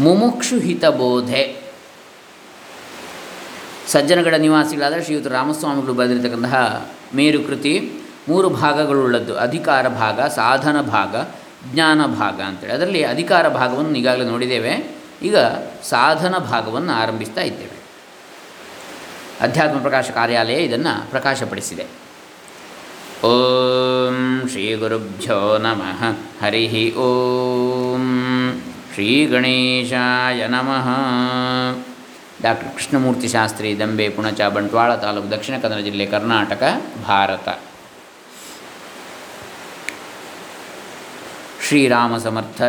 ಮುಮುಕ್ಷು 0.00 0.58
ಹಿತಬೋಧೆ 0.58 1.62
ಸಜ್ಜನಗಡ 3.88 4.34
ನಿವಾಸಿಗಳಾದ 4.34 5.00
ಶ್ರೀಯುತ 5.00 5.26
ರಾಮಸ್ವಾಮಿಗಳು 5.26 5.94
ಬರೆದಿರತಕ್ಕಂತಹ 5.94 6.88
ಮೇರುಕೃತಿ, 7.14 7.92
ಮೂರು 8.28 8.48
ಭಾಗಗಳುಳ್ಳದ್ದು. 8.48 9.36
ಅಧಿಕಾರ 9.36 9.88
ಭಾಗ, 9.88 10.20
ಸಾಧನ 10.20 10.80
ಭಾಗ, 10.80 11.16
ಜ್ಞಾನ 11.72 12.06
ಭಾಗ 12.06 12.40
ಅಂತೇಳಿ. 12.40 12.72
ಅದರಲ್ಲಿ 12.72 13.04
ಅಧಿಕಾರ 13.04 13.48
ಭಾಗವನ್ನು 13.48 13.98
ಈಗಾಗಲೇ 13.98 14.24
ನೋಡಿದ್ದೇವೆ. 14.24 14.96
ಈಗ 15.22 15.36
ಸಾಧನ 15.82 16.38
ಭಾಗವನ್ನು 16.38 16.92
ಆರಂಭಿಸ್ತಾ 16.92 17.40
ಇದ್ದೇವೆ. 17.40 17.82
ಅಧ್ಯಾತ್ಮ 19.40 19.78
ಪ್ರಕಾಶ 19.78 20.10
ಕಾರ್ಯಾಲಯ 20.10 20.64
ಇದನ್ನು 20.64 21.10
ಪ್ರಕಾಶಪಡಿಸಿದೆ. 21.10 21.86
ಓಂ 23.24 24.48
ಶ್ರೀ 24.50 24.74
ಗುರುಭ್ಯೋ 24.74 25.58
ನಮಃ. 25.58 26.04
ಹರಿ 26.44 26.94
ಓಂ. 26.94 28.62
ಶ್ರೀ 28.94 29.26
ಗಣೇಶಾಯ 29.26 30.46
ನಮಃ. 30.46 30.88
ಡಾಕ್ಟರ್ 32.42 32.74
ಕೃಷ್ಣಮೂರ್ತಿ 32.74 33.28
ಶಾಸ್ತ್ರಿ, 33.28 33.78
ದಂಬೆ, 33.78 34.08
ಪುಣಚ, 34.08 34.40
ಬಂಟ್ವಾಳ 34.40 34.94
ತಾಲೂಕು 34.94 35.30
ದಕ್ಷಿಣ 35.30 35.58
ಕನ್ನಡ 35.58 35.78
ಜಿಲ್ಲೆ 35.78 36.06
ಕರ್ನಾಟಕ, 36.06 36.62
ಭಾರತ. 37.08 37.48
ಶ್ರೀರಾಮ 41.68 42.18
ಸಮರ್ಥ, 42.18 42.62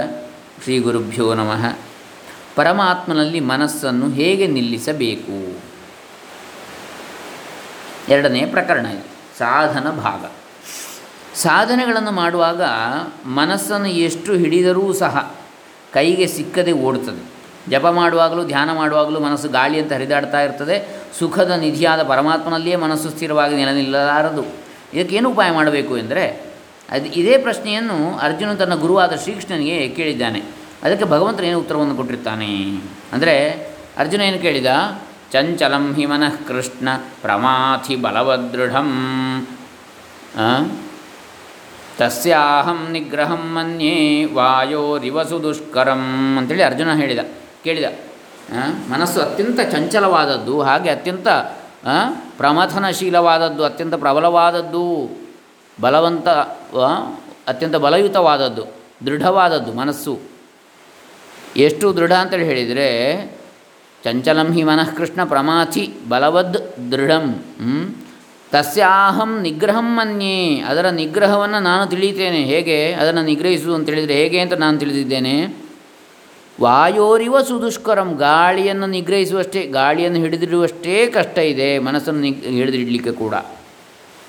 ಶ್ರೀ 0.64 0.80
ಗುರುಭ್ಯೋ 0.80 1.34
ನಮಃ. 1.34 1.78
ಪರಮಾತ್ಮನಲ್ಲಿ 2.56 3.40
ಮನಸ್ಸನ್ನು 3.40 4.10
ಹೇಗೆ 4.10 4.48
ನಿಲ್ಲಿಸಬೇಕು? 4.48 5.62
ಎರಡನೇ 8.10 8.46
ಪ್ರಕರಣ 8.46 8.86
ಇದು, 8.86 9.38
ಸಾಧನ 9.38 9.90
ಭಾಗ. 9.90 10.32
ಸಾಧನೆಗಳನ್ನು 11.36 12.12
ಮಾಡುವಾಗ 12.12 12.62
ಮನಸ್ಸನ್ನು 13.26 13.88
ಎಷ್ಟು 13.88 14.34
ಹಿಡಿದರೂ 14.34 14.94
ಸಹ 14.94 15.36
ಕೈಗೆ 15.94 16.28
ಸಿಕ್ಕದೆ 16.28 16.72
ಓಡುತ್ತದೆ. 16.72 17.34
ಜಪ 17.70 17.86
ಮಾಡುವಾಗಲೂ, 17.88 18.44
ಧ್ಯಾನ 18.44 18.74
ಮಾಡುವಾಗಲೂ 18.74 19.20
ಮನಸ್ಸು 19.20 19.50
ಗಾಳಿ 19.50 19.80
ಅಂತ 19.80 19.94
ಹರಿದಾಡ್ತಾ 19.94 20.42
ಇರ್ತದೆ. 20.42 21.04
ಸುಖದ 21.20 21.52
ನಿಧಿಯಾದ 21.52 22.04
ಪರಮಾತ್ಮನಲ್ಲಿಯೇ 22.04 22.76
ಮನಸ್ಸು 22.76 23.10
ಸ್ಥಿರವಾಗಿ 23.10 23.56
ನೆಲೆ 23.56 23.74
ನಿಲ್ಲಲಾರದು 23.74 24.44
ಇದಕ್ಕೇನು 24.94 25.30
ಉಪಾಯ 25.30 25.52
ಮಾಡಬೇಕು 25.52 25.98
ಎಂದರೆ, 25.98 26.54
ಅದು 26.90 27.06
ಇದೇ 27.06 27.38
ಪ್ರಶ್ನೆಯನ್ನು 27.38 28.18
ಅರ್ಜುನ 28.18 28.54
ತನ್ನ 28.54 28.76
ಗುರುವಾದ 28.76 29.16
ಶ್ರೀಕೃಷ್ಣನಿಗೆ 29.16 29.90
ಕೇಳಿದ್ದಾನೆ. 29.90 30.40
ಅದಕ್ಕೆ 30.84 31.06
ಭಗವಂತನ 31.06 31.44
ಏನು 31.44 31.60
ಉತ್ತರವನ್ನು 31.60 31.96
ಕೊಟ್ಟಿರ್ತಾನೆ? 31.96 32.82
ಅಂದರೆ, 33.14 33.50
ಅರ್ಜುನ 33.98 34.22
ಏನು 34.22 34.40
ಕೇಳಿದ? 34.40 34.66
ಚಂಚಲಂ 35.32 35.96
ಹಿ 35.96 36.06
ಮನಃ 36.06 36.48
ಕೃಷ್ಣ 36.48 36.90
ಪ್ರಮಾಥಿ 37.22 37.96
ಬಲವದೃಢಂ. 37.96 38.90
ತಸ್ಯಾಹಂ 41.98 42.80
ನಿಗ್ರಹಂ 42.92 43.44
ಮನ್ಯೇ 43.56 43.98
ವಾಯೋರಿವಸು 44.38 45.38
ದುಷ್ಕರಂ 45.44 46.04
ಅಂತೇಳಿ 46.38 46.64
ಅರ್ಜುನ 46.64 46.96
ಹೇಳಿದ, 47.02 47.22
ಕೇಳಿದ. 47.64 47.88
ಮನಸ್ಸು 48.92 49.20
ಅತ್ಯಂತ 49.22 49.60
ಚಂಚಲವಾದದ್ದು, 49.72 50.56
ಹಾಗೆ 50.62 50.90
ಅತ್ಯಂತ 50.90 51.28
ಪ್ರಮಥನಶೀಲವಾದದ್ದು, 52.38 53.62
ಅತ್ಯಂತ 53.64 53.96
ಪ್ರಬಲವಾದದ್ದು, 53.96 54.86
ಬಲವಂತ 55.78 56.28
ಅತ್ಯಂತ 57.48 57.76
ಬಲಯುತವಾದದ್ದು, 57.86 58.64
ದೃಢವಾದದ್ದು 59.06 59.72
ಮನಸ್ಸು. 59.74 60.14
ಎಷ್ಟು 61.58 61.86
ದೃಢ 61.98 62.14
ಅಂತೇಳಿ 62.14 62.46
ಹೇಳಿದರೆ, 62.46 62.88
ಚಂಚಲಂ 64.04 64.50
ಹಿ 64.52 64.62
ಮನಃಕೃಷ್ಣ 64.64 65.22
ಪ್ರಮಾಥಿ 65.24 65.84
ಬಲವದ್ 66.10 66.58
ದೃಢಂ 66.92 67.26
ತಸ್ಯಾಹಂ 68.54 69.42
ನಿಗ್ರಹಂ 69.42 69.88
ಮನ್ಯೇ. 69.96 70.60
ಅದರ 70.60 70.90
ನಿಗ್ರಹವನ್ನು 70.90 71.60
ನಾನು 71.60 71.90
ತಿಳಿಯುತ್ತೇನೆ. 71.90 72.44
ಹೇಗೆ? 72.44 72.94
ಅದನ್ನು 72.94 73.24
ನಿಗ್ರಹಿಸುವುದು 73.24 73.76
ಅಂತ 73.76 73.90
ಹೇಳಿದರೆ 73.90 74.14
ಹೇಗೆ 74.14 74.40
ಅಂತ 74.40 74.54
ನಾನು 74.54 74.80
ತಿಳಿದಿದ್ದೇನೆ. 74.80 75.36
ವಾಯೋರಿವ 76.62 77.42
ಸುದುಷ್ಕರಂ. 77.42 78.10
ಗಾಳಿಯನ್ನು 78.18 78.88
ನಿಗ್ರಹಿಸುವಷ್ಟೇ, 78.88 79.62
ಗಾಳಿಯನ್ನು 79.68 80.20
ಹಿಡಿದಿಡುವಷ್ಟೇ 80.20 81.08
ಕಷ್ಟ 81.08 81.38
ಇದೆ. 81.38 81.80
ಮನಸ್ಸನ್ನು 81.80 82.22
ನಿಗ್, 82.22 82.44
ಹಿಡಿದಿಡಲಿಕ್ಕೆ 82.44 83.12
ಕೂಡ. 83.12 83.34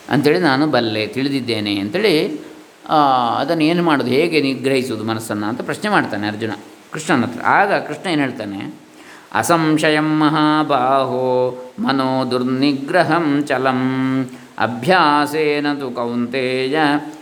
ಅಂಥೇಳಿ 0.08 0.38
ನಾನು 0.38 0.66
ಬಲ್ಲೆ, 0.66 1.06
ತಿಳಿದಿದ್ದೇನೆ 1.06 1.74
ಅಂಥೇಳಿ 1.78 2.40
ಅದನ್ನು 3.38 3.64
ಏನು 3.64 3.82
ಮಾಡೋದು? 3.82 4.10
ಹೇಗೆ 4.10 4.40
ನಿಗ್ರಹಿಸೋದು 4.40 5.04
ಮನಸ್ಸನ್ನು 5.04 5.46
ಅಂತ 5.46 5.60
ಪ್ರಶ್ನೆ 5.60 5.90
ಮಾಡ್ತಾನೆ 5.90 6.26
ಅರ್ಜುನ 6.28 6.50
ಕೃಷ್ಣನ 6.92 7.24
ಹತ್ರ. 7.24 7.40
ಆಗ 7.40 7.72
ಕೃಷ್ಣ 7.72 8.08
ಏನು 8.08 8.22
ಹೇಳ್ತಾನೆ? 8.22 8.83
ಅಸಂಶಯಂ 9.34 10.08
ಮಹಾಬಾಹೋ 10.18 11.22
ಮನೋ 11.78 12.30
ದುರ್ನಿಗ್ರಹಂ 12.30 13.44
ಚಲಂ 13.48 13.80
ಅಭ್ಯಾಸೇನ 14.58 15.66
ತು 15.74 15.90
ಕೌಂತೆಯ 15.90 16.78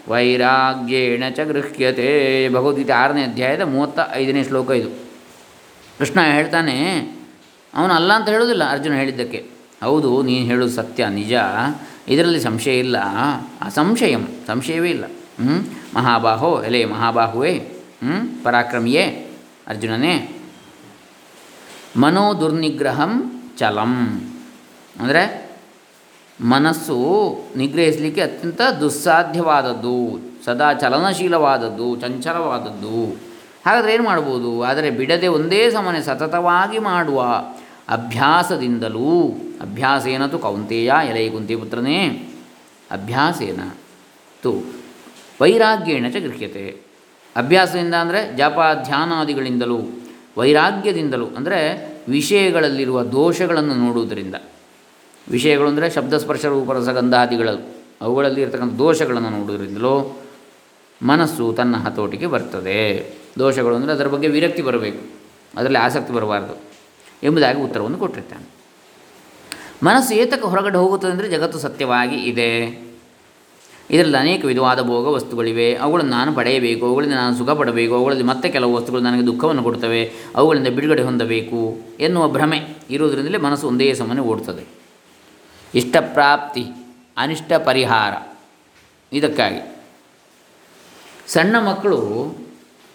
ವೈರಾಗ್ಯೇಣ 0.09 1.23
ಚ 1.37 1.41
ಗೃಹ್ಯತೆ 1.41 2.09
ಭಗವದ್ಗೀತೆ 2.49 2.93
ಆರನೇ 2.93 3.23
ಅಧ್ಯಾಯದ 3.23 3.61
ಮೂವತ್ತ 3.61 4.01
ಐದನೇ 4.15 4.45
ಶ್ಲೋಕ 4.45 4.71
ಇದು. 4.71 4.91
ಕೃಷ್ಣ 5.99 6.21
ಹೇಳ್ತಾನೆ, 6.21 6.77
ಅವನು 7.75 7.93
ಅಲ್ಲ 7.95 8.13
ಅಂತ 8.13 8.29
ಹೇಳೋದಿಲ್ಲ 8.29 8.71
ಅರ್ಜುನ 8.71 8.93
ಹೇಳಿದ್ದಕ್ಕೆ. 8.93 9.47
ಹೌದು, 9.83 10.23
ನೀನು 10.23 10.47
ಹೇಳೋದು 10.47 10.71
ಸತ್ಯ, 10.71 11.07
ನಿಜ. 11.07 11.33
ಇದರಲ್ಲಿ 12.09 12.41
ಸಂಶಯ 12.41 12.79
ಇಲ್ಲ. 12.79 12.97
ಅಸಂಶಯಂ, 13.61 14.29
ಸಂಶಯವೇ 14.47 14.91
ಇಲ್ಲ. 14.91 15.05
ಹ್ಞೂ 15.41 15.57
ಮಹಾಬಾಹೋ, 15.95 16.63
ಎಲೆ 16.63 16.85
ಮಹಾಬಾಹುವೇ 16.85 17.55
ಹ್ಞೂ 18.03 18.45
ಪರಾಕ್ರಮಿಯೇ, 18.45 19.05
ಅರ್ಜುನನೇ. 19.67 20.42
ಮನೋ 21.97 22.41
ದುರ್ನಿಗ್ರಹಂ 22.41 23.43
ಚಲಂ. 23.59 24.21
ಅಂದರೆ 25.01 25.53
ಮನಸ್ಸು 26.41 26.97
ನಿಗ್ರಹಿಸಲಿಕ್ಕೆ 27.57 28.21
ಅತ್ಯಂತ 28.21 28.61
ದುಸ್ಸಾಧ್ಯವಾದದ್ದು, 28.81 30.19
ಸದಾ 30.45 30.73
ಚಲನಶೀಲವಾದದ್ದು, 30.73 31.97
ಚಂಚಲವಾದದ್ದು. 31.97 33.17
ಹಾಗಾದರೆ 33.67 33.95
ಏನು 33.95 34.03
ಮಾಡ್ಬೋದು? 34.03 34.63
ಆದರೆ 34.63 34.91
ಬಿಡದೆ 34.91 35.27
ಒಂದೇ 35.27 35.71
ಸಮನೆ 35.71 36.01
ಸತತವಾಗಿ 36.01 36.79
ಮಾಡುವ 36.79 37.23
ಅಭ್ಯಾಸದಿಂದಲೂ 37.89 39.29
ಅಭ್ಯಾಸೇನ 39.61 40.27
ತು 40.27 40.39
ಕೌಂತೆಯ 40.39 40.93
ಎಲೈ 41.09 41.29
ಕುಂತಿ 41.29 41.57
ಪುತ್ರನೇ, 41.57 42.07
ಅಭ್ಯಾಸೇನ 42.91 43.61
ತು 44.43 44.73
ವೈರಾಗ್ಯೇಣ 45.41 46.09
ಚ 46.09 46.17
ಗೃಹ್ಯತೆ. 46.17 46.83
ಅಭ್ಯಾಸದಿಂದ 47.37 47.95
ಅಂದರೆ 47.95 48.37
ಜಪ 48.37 48.59
ಧ್ಯಾನಾದಿಗಳಿಂದಲೂ 48.85 50.02
ವೈರಾಗ್ಯದಿಂದಲೂ, 50.37 51.27
ಅಂದರೆ 51.39 51.61
ವಿಷಯಗಳಲ್ಲಿರುವ 52.09 52.99
ದೋಷಗಳನ್ನು 53.17 53.75
ನೋಡುವುದರಿಂದ. 53.85 54.37
ವಿಷಯಗಳು 55.27 55.69
ಅಂದರೆ 55.69 55.89
ಶಬ್ದಸ್ಪರ್ಶ 55.97 56.45
ರೂಪರಸಗಂಧಾದಿಗಳು 56.55 57.55
ಅವುಗಳಲ್ಲಿ 58.01 58.41
ಇರತಕ್ಕಂಥ 58.45 58.75
ದೋಷಗಳನ್ನು 58.79 59.31
ನೋಡುವುದರಿಂದಲೂ 59.37 59.95
ಮನಸ್ಸು 61.01 61.45
ತನ್ನ 61.59 61.77
ಹತೋಟಿಗೆ 61.85 62.27
ಬರ್ತದೆ. 62.35 62.81
ದೋಷಗಳು 63.39 63.75
ಅಂದರೆ 63.79 63.93
ಅದರ 63.97 64.09
ಬಗ್ಗೆ 64.15 64.29
ವಿರಕ್ತಿ 64.37 64.63
ಬರಬೇಕು, 64.69 65.03
ಅದರಲ್ಲಿ 65.59 65.81
ಆಸಕ್ತಿ 65.87 66.13
ಬರಬಾರ್ದು 66.17 66.55
ಎಂಬುದಾಗಿ 67.23 67.61
ಉತ್ತರವನ್ನು 67.67 67.99
ಕೊಟ್ಟಿರ್ತಾನೆ. 67.99 68.47
ಮನಸ್ಸು 69.89 70.13
ಏತಕ್ಕೆ 70.15 70.49
ಹೊರಗಡೆ 70.53 70.79
ಹೋಗುತ್ತದೆ 70.83 71.13
ಅಂದರೆ 71.15 71.29
ಜಗತ್ತು 71.29 71.59
ಸತ್ಯವಾಗಿ 71.59 72.19
ಇದೆ. 72.31 72.51
ಇದರಲ್ಲಿ 73.91 74.17
ಅನೇಕ 74.17 74.45
ವಿಧವಾದ 74.45 74.83
ಭೋಗ 74.83 75.07
ವಸ್ತುಗಳಿವೆ. 75.07 75.75
ಅವುಗಳನ್ನು 75.75 76.11
ನಾನು 76.11 76.33
ಪಡೆಯಬೇಕು. 76.33 76.87
ಅವುಗಳಿಂದ 76.87 77.13
ನಾನು 77.13 77.37
ಸುಖ 77.37 77.51
ಪಡಬೇಕು 77.51 77.95
ಅವುಗಳಲ್ಲಿ 77.95 78.25
ಮತ್ತೆ 78.25 78.49
ಕೆಲವು 78.49 78.75
ವಸ್ತುಗಳು 78.75 79.01
ನನಗೆ 79.01 79.27
ದುಃಖವನ್ನು 79.27 79.63
ಕೊಡ್ತವೆ 79.63 80.13
ಅವುಗಳಿಂದ 80.37 80.69
ಬಿಡುಗಡೆ 80.69 81.03
ಹೊಂದಬೇಕು 81.03 81.81
ಎನ್ನುವ 82.01 82.29
ಭ್ರಮೆ 82.29 82.77
ಇರುವುದರಿಂದಲೇ 82.91 83.39
ಮನಸ್ಸು 83.39 83.69
ಒಂದೇ 83.69 83.95
ಸಮನೆ 83.95 84.21
ಓಡ್ತದೆ 84.21 84.65
ಇಷ್ಟಪ್ರಾಪ್ತಿ 85.75 86.67
ಅನಿಷ್ಟ 87.17 87.53
ಪರಿಹಾರ 87.65 88.37
ಇದಕ್ಕಾಗಿ. 89.13 89.77
ಸಣ್ಣ 91.27 91.57
ಮಕ್ಕಳು 91.59 91.99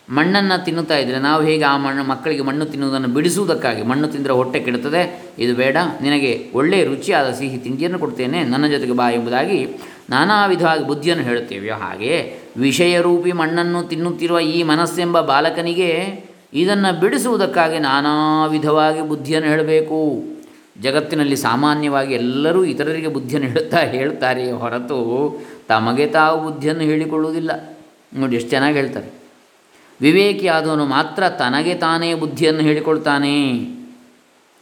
ಮಣ್ಣನ್ನು 0.10 0.66
ತಿನ್ನುತ್ತಾ 0.66 0.98
ಇದ್ದರೆ 0.98 1.20
ನಾವು 1.20 1.44
ಹೇಗೆ 1.44 1.64
ಆ 1.64 1.78
ಮಣ್ಣು 1.78 2.04
ಮಕ್ಕಳಿಗೆ 2.04 2.42
ಮಣ್ಣು 2.42 2.66
ತಿನ್ನುವುದನ್ನು 2.66 3.08
ಬಿಡಿಸುವುದಕ್ಕಾಗಿ 3.08 3.84
ಮಣ್ಣು 3.84 4.08
ತಿಂದರೆ 4.08 4.34
ಹೊಟ್ಟೆ 4.34 4.60
ಕೆಡುತ್ತದೆ? 4.60 5.22
ಇದು 5.40 5.56
ಬೇಡ. 5.56 5.78
ನಿನಗೆ 6.02 6.52
ಒಳ್ಳೆಯ 6.54 6.84
ರುಚಿಯಾದ 6.86 7.32
ಸಿಹಿ 7.32 7.58
ತಿಂಡಿಯನ್ನು 7.58 8.00
ಕೊಡ್ತೇನೆ. 8.00 8.44
ನನ್ನ 8.44 8.68
ಜೊತೆಗೆ 8.68 8.92
ಬಾ 8.92 9.10
ಎಂಬುದಾಗಿ 9.10 9.68
ನಾನಾ 10.10 10.46
ವಿಧವಾಗಿ 10.46 10.88
ಬುದ್ಧಿಯನ್ನು 10.88 11.24
ಹೇಳುತ್ತೇವೆ. 11.24 11.70
ಹಾಗೆ 11.70 12.40
ವಿಷಯರೂಪಿ 12.58 13.32
ಮಣ್ಣನ್ನು 13.32 13.84
ತಿನ್ನುತ್ತಿರುವ 13.84 14.40
ಈ 14.40 14.64
ಮನಸ್ಸೆಂಬ 14.64 15.22
ಬಾಲಕನಿಗೆ 15.22 16.24
ಇದನ್ನು 16.54 17.00
ಬಿಡಿಸುವುದಕ್ಕಾಗಿ 17.00 17.80
ನಾನಾ 17.80 18.46
ವಿಧವಾಗಿ 18.46 19.02
ಬುದ್ಧಿಯನ್ನು 19.02 19.50
ಹೇಳಬೇಕು. 19.50 20.24
ಜಗತ್ತಿನಲ್ಲಿ 20.82 21.36
ಸಾಮಾನ್ಯವಾಗಿ 21.36 22.14
ಎಲ್ಲರೂ 22.14 22.64
ಇತರರಿಗೆ 22.64 23.08
ಬುದ್ಧಿಯನ್ನು 23.08 23.50
ಹೇಳುತ್ತಾ 23.50 23.80
ಹೇಳ್ತಾರೆ 23.80 24.52
ಹೊರತು 24.52 25.42
ತಮಗೆ 25.68 26.08
ತಾವು 26.08 26.50
ಬುದ್ಧಿಯನ್ನು 26.50 26.84
ಹೇಳಿಕೊಳ್ಳುವುದಿಲ್ಲ. 26.84 27.78
ನೋಡಿ, 28.14 28.36
ಎಷ್ಟು 28.36 28.50
ಚೆನ್ನಾಗಿ 28.50 28.78
ಹೇಳ್ತಾರೆ. 28.78 29.17
ವಿವೇಕಿಯಾದವನು 30.02 30.86
ಮಾತ್ರ 30.86 31.30
ತನಗೆ 31.30 31.74
ತಾನೇ 31.76 32.14
ಬುದ್ಧಿಯನ್ನು 32.14 32.62
ಹೇಳಿಕೊಳ್ತಾನೆ. 32.62 33.36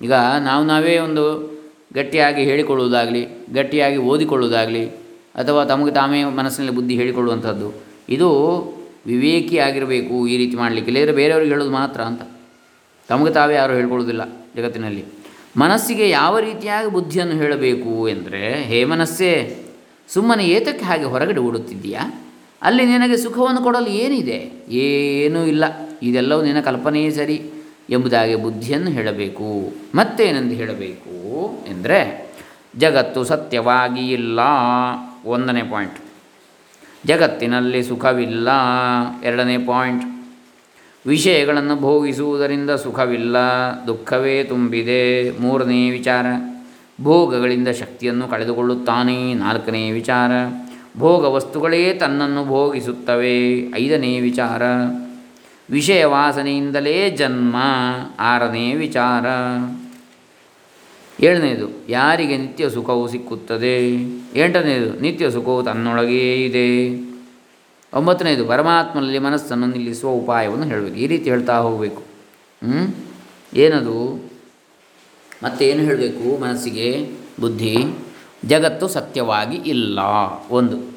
ಈಗ 0.02 0.14
ನಾವು 0.40 0.66
ನಾವೇ 0.66 0.98
ಒಂದು 0.98 1.26
ಗಟ್ಟಿಯಾಗಿ 1.94 2.44
ಹೇಳಿಕೊಳ್ಳುವುದಾಗಲಿ, 2.44 3.22
ಗಟ್ಟಿಯಾಗಿ 3.54 3.98
ಓದಿಕೊಳ್ಳುವುದಾಗಲಿ, 3.98 4.86
ಅಥವಾ 5.36 5.66
ತಮಗೆ 5.66 5.92
ತಾಮೇ 5.92 6.24
ಮನಸ್ಸಿನಲ್ಲಿ 6.24 6.76
ಬುದ್ಧಿ 6.76 6.96
ಹೇಳಿಕೊಳ್ಳುವಂಥದ್ದು, 6.96 7.74
ಇದು 8.10 8.30
ವಿವೇಕಿ 9.06 9.58
ಆಗಿರಬೇಕು 9.58 10.28
ಈ 10.28 10.38
ರೀತಿ 10.38 10.56
ಮಾಡಲಿಕ್ಕೆ. 10.58 10.92
ಇಲ್ಲದ್ರೆ 10.92 11.16
ಬೇರೆಯವ್ರಿಗೆ 11.16 11.52
ಹೇಳೋದು 11.52 11.72
ಮಾತ್ರ 11.72 12.02
ಅಂತ. 12.02 12.22
ತಮಗೆ 13.08 13.34
ತಾವೇ 13.34 13.56
ಯಾರೂ 13.56 13.74
ಹೇಳ್ಕೊಳ್ಳೋದಿಲ್ಲ 13.74 14.24
ಜಗತ್ತಿನಲ್ಲಿ. 14.56 15.06
ಮನಸ್ಸಿಗೆ 15.58 16.10
ಯಾವ 16.10 16.40
ರೀತಿಯಾಗಿ 16.40 16.92
ಬುದ್ಧಿಯನ್ನು 16.92 17.36
ಹೇಳಬೇಕು 17.36 18.10
ಎಂದರೆ, 18.10 18.64
ಹೇ 18.64 18.84
ಮನಸ್ಸೇ, 18.84 19.32
ಸುಮ್ಮನೆ 20.14 20.46
ಏತಕ್ಕೆ 20.46 20.86
ಹಾಗೆ 20.86 21.04
ಹೊರಗಡೆ 21.04 21.40
ಓಡುತ್ತಿದ್ದೀಯಾ? 21.40 22.25
ಅಲ್ಲಿ 22.62 22.86
ನಿನಗೆ 22.86 23.18
ಸುಖವನ್ನು 23.18 23.62
ಕೊಡಲು 23.62 23.88
ಏನಿದೆ? 23.88 24.52
ಏನೂ 24.70 25.46
ಇಲ್ಲ. 25.46 25.64
ಇದೆಲ್ಲವೂ 26.02 26.42
ನಿನ್ನ 26.42 26.60
ಕಲ್ಪನೆಯೇ 26.60 27.12
ಸರಿ 27.12 27.50
ಎಂಬುದಾಗಿ 27.90 28.36
ಬುದ್ಧಿಯನ್ನು 28.36 28.92
ಹೇಳಬೇಕು. 28.92 29.74
ಮತ್ತೇನೆಂದು 29.96 30.56
ಹೇಳಬೇಕು 30.56 31.64
ಎಂದರೆ, 31.68 32.32
ಜಗತ್ತು 32.78 33.24
ಸತ್ಯವಾಗಿ 33.24 34.14
ಇಲ್ಲ. 34.14 34.40
ಒಂದನೇ 35.26 35.62
ಪಾಯಿಂಟ್. 35.62 36.00
ಜಗತ್ತಿನಲ್ಲಿ 37.06 37.84
ಸುಖವಿಲ್ಲ. 37.84 38.50
ಎರಡನೇ 39.24 39.58
ಪಾಯಿಂಟ್. 39.58 40.06
ವಿಷಯಗಳನ್ನು 41.08 41.76
ಭೋಗಿಸುವುದರಿಂದ 41.76 42.70
ಸುಖವಿಲ್ಲ. 42.70 43.38
ದುಃಖವೇ 43.88 44.44
ತುಂಬಿದೆ. 44.44 45.40
ಮೂರನೇ 45.40 45.90
ವಿಚಾರ. 45.90 46.26
ಭೋಗಗಳಿಂದ 47.02 47.68
ಶಕ್ತಿಯನ್ನು 47.68 48.28
ಕಳೆದುಕೊಳ್ಳುತ್ತಾನೆ. 48.28 49.34
ನಾಲ್ಕನೇ 49.34 49.92
ವಿಚಾರ. 49.92 50.32
ಭೋಗ 50.98 51.26
ವಸ್ತುಗಳೇ 51.26 51.94
ತನ್ನನ್ನು 51.94 52.46
ಭೋಗಿಸುತ್ತವೆ. 52.46 53.60
ಐದನೇ 53.76 54.20
ವಿಚಾರ. 54.20 54.62
ವಿಷಯ 55.70 56.06
ವಾಸನೆಯಿಂದಲೇ 56.06 57.10
ಜನ್ಮ. 57.10 57.56
ಆರನೇ 58.20 58.74
ವಿಚಾರ. 58.74 59.26
ಏಳನೇದು, 61.24 61.68
ಯಾರಿಗೆ 61.90 62.38
ನಿತ್ಯ 62.38 62.70
ಸುಖವು 62.70 63.08
ಸಿಕ್ಕುತ್ತದೆ? 63.08 63.90
ಎಂಟನೇದು, 64.36 65.00
ನಿತ್ಯ 65.00 65.32
ಸುಖವು 65.32 65.64
ತನ್ನೊಳಗೇ 65.64 66.34
ಇದೆ. 66.34 67.04
ಒಂಬತ್ತನೇದು, 67.94 68.46
ಪರಮಾತ್ಮನಲ್ಲಿ 68.46 69.20
ಮನಸ್ಸನ್ನು 69.20 69.68
ನಿಲ್ಲಿಸುವ 69.68 70.12
ಉಪಾಯವನ್ನು 70.12 70.66
ಹೇಳಬೇಕು 70.66 70.96
ಈ 70.96 71.08
ರೀತಿ 71.08 71.30
ಹೇಳ್ತಾ 71.30 71.58
ಹೋಗಬೇಕು. 71.58 72.04
ಏನದು? 73.54 74.30
ಮತ್ತೇನು 75.44 75.82
ಹೇಳಬೇಕು 75.84 76.42
ಮನಸ್ಸಿಗೆ? 76.42 77.10
ಬುದ್ಧಿ? 77.40 77.78
ಜಗತ್ತು 78.46 78.88
ಸತ್ಯವಾಗಿ 78.88 79.58
ಇಲ್ಲ. 79.58 80.00
ಒಂದು. 80.52 80.96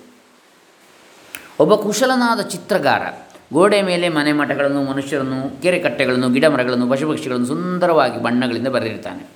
ಒಬ್ಬ 1.60 1.74
ಕುಶಲನಾದ 1.74 2.40
ಚಿತ್ರಗಾರ 2.40 3.32
ಗೋಡೆ 3.52 3.82
ಮೇಲೆ 3.82 4.08
ಮನೆ 4.08 4.32
ಮಠಗಳನ್ನು, 4.32 4.82
ಮನುಷ್ಯರನ್ನು 4.82 5.62
ಕೆರೆ 5.62 5.78
ಕಟ್ಟೆಗಳನ್ನು 5.78 6.30
ಗಿಡ 6.30 6.44
ಮರಗಳನ್ನು 6.44 6.90
ಪಶುಪಕ್ಷಿಗಳನ್ನು 6.90 7.46
ಸುಂದರವಾಗಿ 7.46 8.22
ಬಣ್ಣಗಳಿಂದ 8.22 8.68
ಬರೆದಿರ್ತಾನೆ. 8.68 9.26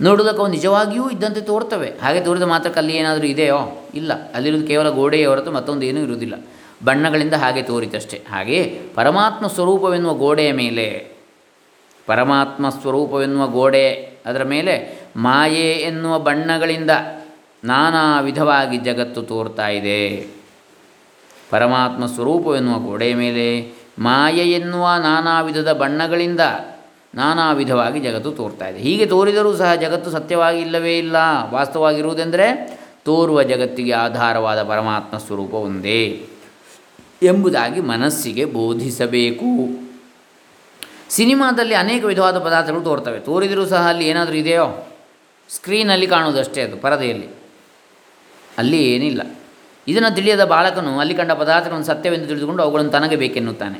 ನೋಡುವುದಕ್ಕೆ 0.00 0.42
ಅವು 0.42 0.50
ನಿಜವಾಗಿಯೂ 0.50 1.10
ಇದ್ದಂತೆ 1.10 1.40
ತೋರ್ತವೆ 1.40 1.92
ಹಾಗೆ 2.02 2.20
ತೋರಿದ 2.20 2.42
ಮಾತ್ರಕ್ಕೆ 2.42 2.80
ಅಲ್ಲಿ 2.80 2.96
ಏನಾದರೂ 2.96 3.26
ಇದೆಯೋ? 3.26 3.88
ಇಲ್ಲ. 3.94 4.32
ಅಲ್ಲಿರುವುದು 4.32 4.68
ಕೇವಲ 4.68 4.88
ಗೋಡೆಯ 4.88 5.26
ಹೊರತು 5.26 5.52
ಮತ್ತೊಂದು 5.52 5.86
ಏನೂ 5.86 6.00
ಇರುವುದಿಲ್ಲ. 6.00 6.44
ಬಣ್ಣಗಳಿಂದ 6.84 7.34
ಹಾಗೆ 7.34 7.62
ತೋರಿತಷ್ಟೇ. 7.62 8.24
ಹಾಗೆಯೇ 8.30 8.82
ಪರಮಾತ್ಮ 8.94 9.46
ಸ್ವರೂಪವೆನ್ನುವ 9.46 10.14
ಗೋಡೆಯ 10.14 10.52
ಮೇಲೆ 10.52 11.15
ಪರಮಾತ್ಮ 12.06 12.68
ಸ್ವರೂಪವೆನ್ನುವ 12.68 13.46
ಗೋಡೆ 13.46 13.92
ಅದರ 14.26 14.42
ಮೇಲೆ 14.42 15.02
ಮಾಯೆ 15.16 15.72
ಎನ್ನುವ 15.72 16.18
ಬಣ್ಣಗಳಿಂದ 16.18 16.90
ನಾನಾ 17.64 18.20
ವಿಧವಾಗಿ 18.20 18.78
ಜಗತ್ತು 18.78 19.22
ತೋರ್ತಾ 19.22 19.68
ಇದೆ. 19.68 20.26
ಪರಮಾತ್ಮ 21.50 22.06
ಸ್ವರೂಪವೆನ್ನುವ 22.06 22.78
ಗೋಡೆಯ 22.78 23.14
ಮೇಲೆ 23.14 23.72
ಮಾಯೆ 23.98 24.52
ಎನ್ನುವ 24.52 24.88
ನಾನಾ 25.02 25.40
ವಿಧದ 25.40 25.72
ಬಣ್ಣಗಳಿಂದ 25.72 26.40
ನಾನಾ 27.14 27.52
ವಿಧವಾಗಿ 27.52 28.00
ಜಗತ್ತು 28.00 28.32
ತೋರ್ತಾ 28.32 28.68
ಇದೆ. 28.68 28.78
ಹೀಗೆ 28.78 29.06
ತೋರಿದರೂ 29.06 29.56
ಸಹ 29.56 29.74
ಜಗತ್ತು 29.74 30.10
ಸತ್ಯವಾಗಿ 30.10 30.60
ಇಲ್ಲವೇ 30.60 30.98
ಇಲ್ಲ. 30.98 31.16
ವಾಸ್ತವವಾಗಿರುವುದೆಂದರೆ 31.50 32.78
ತೋರುವ 33.04 33.42
ಜಗತ್ತಿಗೆ 33.42 33.92
ಆಧಾರವಾದ 33.92 34.62
ಪರಮಾತ್ಮ 34.62 35.18
ಸ್ವರೂಪ 35.18 35.54
ಒಂದೇ 35.54 36.26
ಎಂಬುದಾಗಿ 37.22 37.80
ಮನಸ್ಸಿಗೆ 37.80 38.44
ಬೋಧಿಸಬೇಕು. 38.44 39.85
ಸಿನಿಮಾದಲ್ಲಿ 41.10 41.74
ಅನೇಕ 41.74 42.04
ವಿಧವಾದ 42.04 42.38
ಪದಾರ್ಥಗಳು 42.38 42.80
ತೋರ್ತವೆ. 42.80 43.18
ತೋರಿದರೂ 43.20 43.66
ಸಹ 43.66 43.88
ಅಲ್ಲಿ 43.88 44.08
ಏನಾದರೂ 44.08 44.34
ಇದೆಯೋ? 44.34 44.88
ಸ್ಕ್ರೀನಲ್ಲಿ 45.50 46.06
ಕಾಣುವುದಷ್ಟೇ 46.06 46.62
ಅದು, 46.62 46.76
ಪರದೆಯಲ್ಲಿ. 46.76 47.28
ಅಲ್ಲಿ 48.58 48.94
ಏನಿಲ್ಲ. 48.94 49.22
ಇದನ್ನು 49.88 50.14
ತಿಳಿಯದ 50.14 50.44
ಬಾಲಕನು 50.44 50.98
ಅಲ್ಲಿ 50.98 51.14
ಕಂಡ 51.14 51.32
ಪದಾರ್ಥಗಳನ್ನು 51.32 51.86
ಸತ್ಯವೆಂದು 51.86 52.26
ತಿಳಿದುಕೊಂಡು 52.26 52.62
ಅವುಗಳನ್ನು 52.62 52.90
ತನಗೆ 52.90 53.16
ಬೇಕೆನ್ನುತ್ತಾನೆ. 53.16 53.78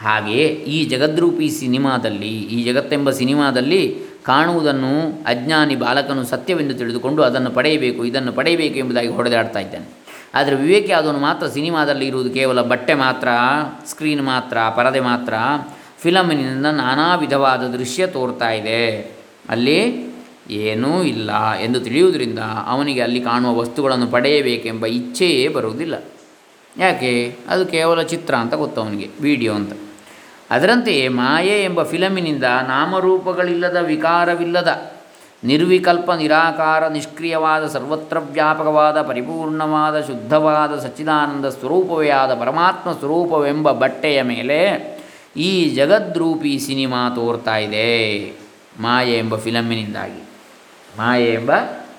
ಹಾಗೆಯೇ 0.00 0.46
ಈ 0.46 0.84
ಜಗದ್ರೂಪಿ 0.84 1.50
ಸಿನಿಮಾದಲ್ಲಿ, 1.50 2.28
ಈ 2.28 2.72
ಜಗತ್ತೆಂಬ 2.72 3.10
ಸಿನಿಮಾದಲ್ಲಿ 3.10 3.98
ಕಾಣುವುದನ್ನು 4.24 5.24
ಅಜ್ಞಾನಿ 5.24 5.76
ಬಾಲಕನು 5.76 6.24
ಸತ್ಯವೆಂದು 6.24 6.74
ತಿಳಿದುಕೊಂಡು 6.74 7.22
ಅದನ್ನು 7.22 7.50
ಪಡೆಯಬೇಕು, 7.50 8.04
ಇದನ್ನು 8.04 8.32
ಪಡೆಯಬೇಕು 8.32 8.74
ಎಂಬುದಾಗಿ 8.74 9.08
ಹೊಡೆದಾಡ್ತಾ 9.08 9.58
ಇದ್ದಾನೆ. 9.58 9.86
ಆದರೆ 10.34 10.54
ವಿವೇಕಿ 10.54 10.92
ಆದವನು 10.92 11.18
ಮಾತ್ರ 11.18 11.46
ಸಿನಿಮಾದಲ್ಲಿ 11.46 12.06
ಇರುವುದು 12.06 12.30
ಕೇವಲ 12.30 12.62
ಬಟ್ಟೆ 12.62 12.94
ಮಾತ್ರ, 12.94 13.28
ಸ್ಕ್ರೀನ್ 13.86 14.24
ಮಾತ್ರ, 14.24 14.58
ಪರದೆ 14.76 15.00
ಮಾತ್ರ 15.00 15.34
ಫಿಲಮಿನಿಂದ 15.98 16.66
ನಾನಾ 16.66 17.14
ವಿಧವಾದ 17.14 17.60
ದೃಶ್ಯ 17.60 18.06
ತೋರ್ತಾ 18.06 18.50
ಇದೆ. 18.50 19.12
ಅಲ್ಲಿ 19.48 20.08
ಏನೂ 20.50 21.02
ಇಲ್ಲ 21.02 21.52
ಎಂದು 21.52 21.80
ತಿಳಿಯುವುದರಿಂದ 21.80 22.38
ಅವನಿಗೆ 22.66 23.00
ಅಲ್ಲಿ 23.00 23.20
ಕಾಣುವ 23.20 23.58
ವಸ್ತುಗಳನ್ನು 23.58 24.06
ಪಡೆಯಬೇಕೆಂಬ 24.06 24.86
ಇಚ್ಛೆಯೇ 24.86 25.48
ಬರುವುದಿಲ್ಲ. 25.48 26.04
ಯಾಕೆ? 26.76 27.36
ಅದು 27.48 27.66
ಕೇವಲ 27.66 28.02
ಚಿತ್ರ 28.02 28.34
ಅಂತ 28.34 28.54
ಗೊತ್ತು 28.54 28.80
ಅವನಿಗೆ, 28.80 29.10
ವಿಡಿಯೋ 29.20 29.54
ಅಂತ. 29.54 29.72
ಅದರಂತೆಯೇ 30.50 31.08
ಮಾಯೆ 31.08 31.64
ಎಂಬ 31.64 31.82
ಫಿಲಮಿನಿಂದ 31.82 32.44
ನಾಮರೂಪಗಳಿಲ್ಲದ 32.44 33.76
ವಿಕಾರವಿಲ್ಲದ, 33.76 34.82
ನಿರ್ವಿಕಲ್ಪ 35.44 36.12
ನಿರಾಕಾರ 36.12 36.88
ನಿಷ್ಕ್ರಿಯವಾದ 36.88 37.66
ಸರ್ವತ್ರ 37.66 38.18
ವ್ಯಾಪಕವಾದ 38.18 39.02
ಪರಿಪೂರ್ಣವಾದ 39.02 40.00
ಶುದ್ಧವಾದ 40.00 40.78
ಸಚ್ಚಿದಾನಂದ 40.78 41.46
ಸ್ವರೂಪವೇ 41.46 42.08
ಆದ 42.08 42.34
ಪರಮಾತ್ಮ 42.34 42.92
ಸ್ವರೂಪವೆಂಬ 42.92 43.72
ಬಟ್ಟೆಯ 43.72 44.22
ಮೇಲೆ 44.22 44.97
ಈ 45.38 45.68
ಜಗದ್ರೂಪಿ 45.68 46.58
ಸಿನಿಮಾ 46.58 47.10
ತೋರ್ತಾ 47.14 47.56
ಇದೆ. 47.56 48.18
ಮಾಯೆ 48.80 49.18
ಎಂಬ 49.18 49.36
ಫಿಲಮ್ಮಿನಿಂದಾಗಿ. 49.36 50.22
ಮಾಯೆ 50.98 51.32
ಎಂಬ 51.32 51.52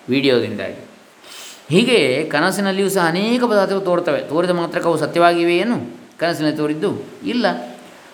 ವಿಡಿಯೋದಿಂದಾಗಿ. 0.09 0.85
ಹೀಗೆ 1.69 2.29
ಕನಸಿನಲ್ಲಿಯೂ 2.31 2.89
ಸಹ 2.89 3.07
ಅನೇಕ 3.07 3.43
ಪದಾರ್ಥಗಳು 3.43 3.85
ತೋರ್ತವೆ. 3.85 4.19
ತೋರಿದ 4.19 4.49
ಮಾತ್ರಕ್ಕೆ 4.49 4.89
ಅವು 4.89 4.97
ಸತ್ಯವಾಗಿವೆಯೇನು 4.97 5.97
ಕನಸಿನಲ್ಲಿ 6.17 6.57
ತೋರಿದ್ದು 6.57 7.03
ಇಲ್ಲ. 7.25 7.45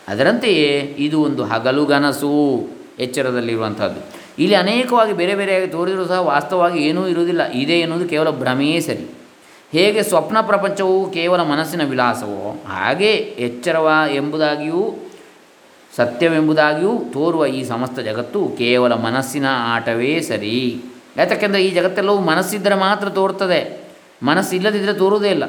ಅದರಂತೆಯೇ 0.07 0.95
ಇದು 0.97 1.23
ಒಂದು 1.23 1.43
ಹಗಲುಗನಸು 1.43 2.67
ಎಚ್ಚರದಲ್ಲಿರುವಂಥದ್ದು. 2.99 3.99
ಇಲ್ಲಿ 4.39 4.55
ಅನೇಕವಾಗಿ 4.55 5.13
ಬೇರೆ 5.13 5.35
ಬೇರೆಯಾಗಿ 5.35 5.67
ತೋರಿದರೂ 5.67 6.05
ಸಹ 6.05 6.19
ವಾಸ್ತವವಾಗಿ 6.19 6.83
ಏನೂ 6.83 7.07
ಇರುವುದಿಲ್ಲ. 7.07 7.51
ಇದೆ 7.51 7.73
ಎನ್ನುವುದು 7.73 8.09
ಕೇವಲ 8.09 8.29
ಭ್ರಮೆಯೇ 8.29 8.79
ಸರಿ. 8.79 9.11
ಹೇಗೆ 9.71 10.03
ಸ್ವಪ್ನ 10.03 10.41
ಪ್ರಪಂಚವು 10.41 11.11
ಕೇವಲ 11.11 11.41
ಮನಸ್ಸಿನ 11.41 11.83
ವಿಲಾಸವೋ 11.83 12.63
ಹಾಗೆ 12.67 13.11
ಎಚ್ಚರವ 13.13 13.91
ಎಂಬುದಾಗಿಯೂ 14.11 14.95
ಸತ್ಯವೆಂಬುದಾಗಿಯೂ 15.95 17.03
ತೋರುವ 17.13 17.45
ಈ 17.45 17.63
ಸಮಸ್ತ 17.63 17.99
ಜಗತ್ತು 17.99 18.49
ಕೇವಲ 18.57 18.93
ಮನಸ್ಸಿನ 18.93 19.45
ಆಟವೇ 19.49 20.21
ಸರಿ. 20.21 20.81
ಯಾತಕ್ಕೆಂದರೆ 21.17 21.65
ಈ 21.65 21.71
ಜಗತ್ತೆಲ್ಲವೂ 21.71 22.19
ಮನಸ್ಸಿದ್ದರೆ 22.19 22.75
ಮಾತ್ರ 22.75 23.09
ತೋರ್ತದೆ. 23.09 23.83
ಮನಸ್ಸಿಲ್ಲದಿದ್ದರೆ 24.23 24.93
ತೋರುವುದೇ 24.93 25.29
ಇಲ್ಲ. 25.29 25.43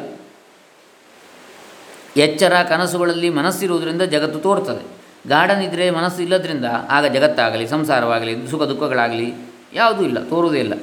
ಎಚ್ಚರ 2.17 2.53
ಕನಸುಗಳಲ್ಲಿ 2.69 3.31
ಮನಸ್ಸಿರುವುದರಿಂದ 3.31 4.03
ಜಗತ್ತು 4.03 4.39
ತೋರ್ತದೆ. 4.39 4.97
ಗಾರ್ಡನ್ 5.29 5.63
ಇದ್ದರೆ 5.63 5.91
ಮನಸ್ಸು 5.91 6.23
ಇಲ್ಲದ್ರಿಂದ 6.23 6.65
ಆಗ 6.91 7.07
ಜಗತ್ತಾಗಲಿ, 7.07 7.69
ಸಂಸಾರವಾಗಲಿ, 7.69 8.51
ಸುಖ 8.51 8.63
ದುಃಖಗಳಾಗಲಿ 8.63 9.35
ಯಾವುದೂ 9.75 10.03
ಇಲ್ಲ, 10.03 10.19
ತೋರುವುದೇ 10.25 10.59
ಇಲ್ಲ. 10.59 10.75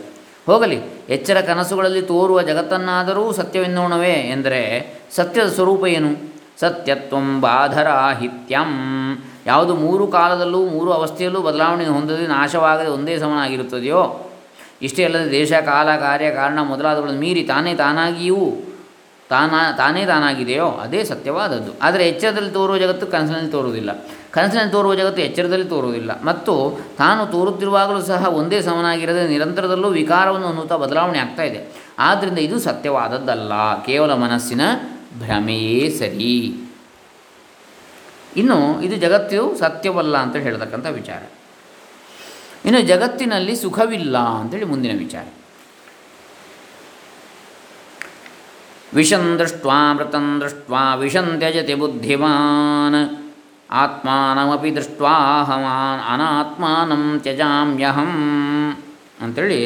ಹೋಗಲಿ, 0.46 0.80
ಎಚ್ಚರ 1.10 1.42
ಕನಸುಗಳಲ್ಲಿ 1.42 2.02
ತೋರುವ 2.02 2.42
ಜಗತ್ತನ್ನಾದರೂ 2.42 3.32
ಸತ್ಯವೆನ್ನೋಣವೇ 3.32 4.14
ಎಂದರೆ 4.14 4.94
ಸತ್ಯದ 5.12 5.48
ಸ್ವರೂಪ 5.48 5.86
ಏನು? 5.86 6.34
ಸತ್ಯತ್ವಂ 6.60 7.42
ಬಾಧರಾಹಿತ್ಯಂ. 7.42 8.70
ಯಾವುದು 9.46 9.76
ಮೂರು 9.76 10.08
ಕಾಲದಲ್ಲೂ, 10.08 10.66
ಮೂರು 10.66 10.92
ಅವಸ್ಥೆಯಲ್ಲೂ 10.92 11.42
ಬದಲಾವಣೆ 11.42 11.86
ಹೊಂದದೆ 11.86 12.28
ನಾಶವಾಗದೆ 12.28 12.90
ಒಂದೇ 12.90 13.18
ಸಮನಾಗಿರುತ್ತದೆಯೋ? 13.18 14.32
ಇಷ್ಟೇ 14.82 15.04
ಅಲ್ಲದೆ 15.04 15.32
ದೇಶ, 15.32 15.54
ಕಾಲ, 15.54 15.96
ಕಾರ್ಯ, 15.96 16.32
ಕಾರಣ 16.32 16.60
ಮೊದಲಾದವುಗಳನ್ನು 16.62 17.20
ಮೀರಿ 17.20 17.44
ತಾನೇ 17.44 17.76
ತಾನಾಗಿಯೂ, 17.76 18.54
ತಾನಾ, 19.30 19.72
ತಾನೇ 19.72 20.06
ತಾನಾಗಿದೆಯೋ? 20.06 20.68
ಅದೇ 20.68 21.04
ಸತ್ಯವಾದದ್ದು. 21.04 21.72
ಆದರೆ 21.82 22.10
ಎಚ್ಚರದಲ್ಲಿ 22.10 22.52
ತೋರುವ 22.52 22.78
ಜಗತ್ತು 22.78 23.08
ಕನಸಿನಲ್ಲಿ 23.08 23.52
ತೋರುವುದಿಲ್ಲ. 23.52 24.06
ಕನಸಿನಲ್ಲಿ 24.32 24.72
ತೋರುವ 24.72 24.96
ಜಗತ್ತು 24.96 25.22
ಎಚ್ಚರದಲ್ಲಿ 25.22 25.66
ತೋರುವುದಿಲ್ಲ. 25.66 26.24
ಮತ್ತು 26.24 26.80
ತಾನು 26.98 27.26
ತೋರುತ್ತಿರುವಾಗಲೂ 27.26 28.02
ಸಹ 28.02 28.28
ಒಂದೇ 28.28 28.62
ಸಮನಾಗಿರದೆ 28.62 29.28
ನಿರಂತರದಲ್ಲೂ 29.28 29.88
ವಿಕಾರವನ್ನು 29.88 30.48
ಅನ್ನುತ್ತಾ 30.48 30.78
ಬದಲಾವಣೆ 30.78 31.20
ಆಗ್ತಾ 31.20 31.44
ಇದೆ. 31.44 31.86
ಆದ್ದರಿಂದ 32.00 32.38
ಇದು 32.38 32.60
ಸತ್ಯವಾದದ್ದಲ್ಲ. 32.60 33.84
ಕೇವಲ 33.86 34.14
ಮನಸ್ಸಿನ 34.14 34.62
ಭ್ರಮೆಯೇ 35.20 35.90
ಸರಿ. 35.90 36.63
ಇನ್ನು 38.38 38.82
ಇದು 38.82 38.96
ಜಗತ್ತು 38.96 39.40
ಸತ್ಯವಲ್ಲ 39.60 40.18
ಅಂತ 40.18 40.36
ಹೇಳ್ತಕ್ಕಂಥ 40.36 40.86
ವಿಚಾರ. 40.86 41.22
ಇನ್ನು 42.66 42.82
ಜಗತ್ತಿನಲ್ಲಿ 42.82 43.56
ಸುಖವಿಲ್ಲ 43.56 44.18
ಅಂತೇಳಿ 44.18 44.66
ಮುಂದಿನ 44.66 44.94
ವಿಚಾರ. 45.00 45.26
ವಿಷಂ 48.94 49.24
ದೃಷ್ಟ್ವಾ, 49.40 49.94
ಮೃತಂ 49.94 50.42
ದೃಷ್ಟ್ವಾ, 50.42 50.96
ವಿಷಂ 50.96 51.28
ತ್ಯಜತಿ 51.38 51.74
ಬುದ್ಧಿಮಾನ್, 51.74 53.00
ಆತ್ಮಾನಮಪಿ 53.72 54.76
ದೃಷ್ಟ್ವಾಹಮಾನ್ 54.76 56.02
ಅನಾತ್ಮಾನಂ 56.14 57.20
ತ್ಯಜಾಮ್ಯಹಂ 57.20 58.14
ಅಂಥೇಳಿ 59.22 59.62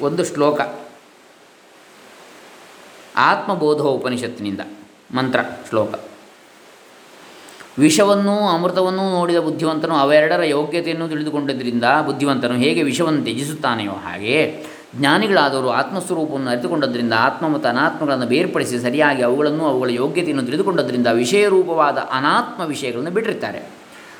ಒಂದು 0.00 0.24
ಶ್ಲೋಕ. 0.24 0.60
ಆತ್ಮಬೋಧ 3.18 3.80
ಉಪನಿಷತ್ತಿನಿಂದ. 3.80 4.60
ಮಂತ್ರ, 5.14 5.40
ಶ್ಲೋಕ. 5.68 5.94
ವಿಷವನ್ನೂ 7.78 8.38
ಅಮೃತವನ್ನು 8.48 9.10
ನೋಡಿದ 9.10 9.36
ಬುದ್ಧಿವಂತನು 9.36 9.94
ಅವೆರಡರ 9.94 10.42
ಯೋಗ್ಯತೆಯನ್ನು 10.42 11.08
ತಿಳಿದುಕೊಂಡಿದ್ದರಿಂದ 11.08 11.84
ಬುದ್ಧಿವಂತನು 12.06 12.54
ಹೇಗೆ 12.54 12.82
ವಿಷವನ್ನು 12.82 13.22
ತ್ಯಜಿಸುತ್ತಾನೆಯೋ 13.22 13.92
ಹಾಗೆಯೇ 13.92 14.66
ಜ್ಞಾನಿಗಳಾದವರು 14.96 15.70
ಆತ್ಮಸ್ವರೂಪವನ್ನು 15.70 16.50
ಅರಿತುಕೊಂಡದ್ರಿಂದ 16.50 17.12
ಆತ್ಮ 17.18 17.48
ಮತ್ತು 17.48 17.68
ಅನಾತ್ಮಗಳನ್ನು 17.68 18.26
ಬೇರ್ಪಡಿಸಿ 18.26 18.78
ಸರಿಯಾಗಿ 18.78 19.22
ಅವುಗಳನ್ನು 19.22 19.66
ಅವುಗಳ 19.66 19.90
ಯೋಗ್ಯತೆಯನ್ನು 19.90 20.44
ತಿಳಿದುಕೊಂಡದ್ರಿಂದ 20.44 21.06
ವಿಷಯ 21.06 21.48
ರೂಪವಾದ 21.48 21.98
ಅನಾತ್ಮ 21.98 22.62
ವಿಷಯಗಳನ್ನು 22.62 23.10
ಬಿಟ್ಟಿರ್ತಾರೆ. 23.10 23.62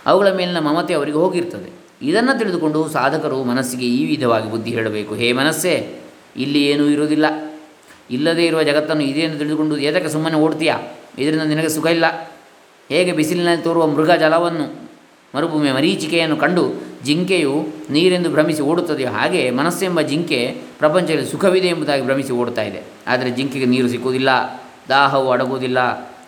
ಅವುಗಳ 0.06 0.32
ಮೇಲಿನ 0.32 0.58
ಮಮತೆ 0.58 0.94
ಅವರಿಗೆ 0.94 1.16
ಹೋಗಿರ್ತದೆ. 1.16 1.72
ಇದನ್ನು 2.02 2.38
ತಿಳಿದುಕೊಂಡು 2.38 2.88
ಸಾಧಕರು 2.88 3.44
ಮನಸ್ಸಿಗೆ 3.44 3.86
ಈ 3.86 4.06
ವಿಧವಾಗಿ 4.06 4.50
ಬುದ್ಧಿ 4.50 4.70
ಹೇಳಬೇಕು. 4.70 5.14
ಹೇ 5.14 5.32
ಮನಸ್ಸೇ, 5.32 6.00
ಇಲ್ಲಿ 6.36 6.66
ಏನೂ 6.66 6.84
ಇರುವುದಿಲ್ಲ. 6.84 7.26
ಇಲ್ಲದೇ 8.10 8.46
ಇರುವ 8.46 8.62
ಜಗತ್ತನ್ನು 8.62 9.02
ಇದೇನು 9.02 9.38
ತಿಳಿದುಕೊಂಡು 9.38 9.76
ಏತಕ್ಕೆ 9.76 10.10
ಸುಮ್ಮನೆ 10.10 10.34
ಓಡ್ತೀಯಾ? 10.34 10.78
ಇದರಿಂದ 11.18 11.42
ನಿನಗೆ 11.42 11.68
ಸುಖ 11.68 11.86
ಇಲ್ಲ. 11.86 12.04
ಹೇಗೆ 12.88 13.12
ಬಿಸಿಲಿನಲ್ಲಿ 13.12 13.64
ತೋರುವ 13.64 13.86
ಮೃಗ 13.86 14.10
ಜಲವನ್ನು, 14.10 14.88
ಮರುಭೂಮಿಯ 15.34 15.72
ಮರೀಚಿಕೆಯನ್ನು 15.72 16.36
ಕಂಡು 16.36 16.88
ಜಿಂಕೆಯು 17.04 17.66
ನೀರೆಂದು 17.90 18.30
ಭ್ರಮಿಸಿ 18.30 18.62
ಓಡುತ್ತದೆಯೋ 18.62 19.10
ಹಾಗೆ 19.10 19.50
ಮನಸ್ಸೆಂಬ 19.50 20.00
ಜಿಂಕೆ 20.00 20.56
ಪ್ರಪಂಚದಲ್ಲಿ 20.78 21.30
ಸುಖವಿದೆ 21.30 21.68
ಎಂಬುದಾಗಿ 21.68 22.04
ಭ್ರಮಿಸಿ 22.04 22.32
ಓಡುತ್ತಾ 22.32 22.62
ಇದೆ. 22.62 22.82
ಆದರೆ 23.06 23.30
ಜಿಂಕೆಗೆ 23.30 23.66
ನೀರು 23.66 23.88
ಸಿಕ್ಕುವುದಿಲ್ಲ, 23.88 24.28
ದಾಹವು 24.88 25.30
ಅಡಗುವುದಿಲ್ಲ, 25.30 25.78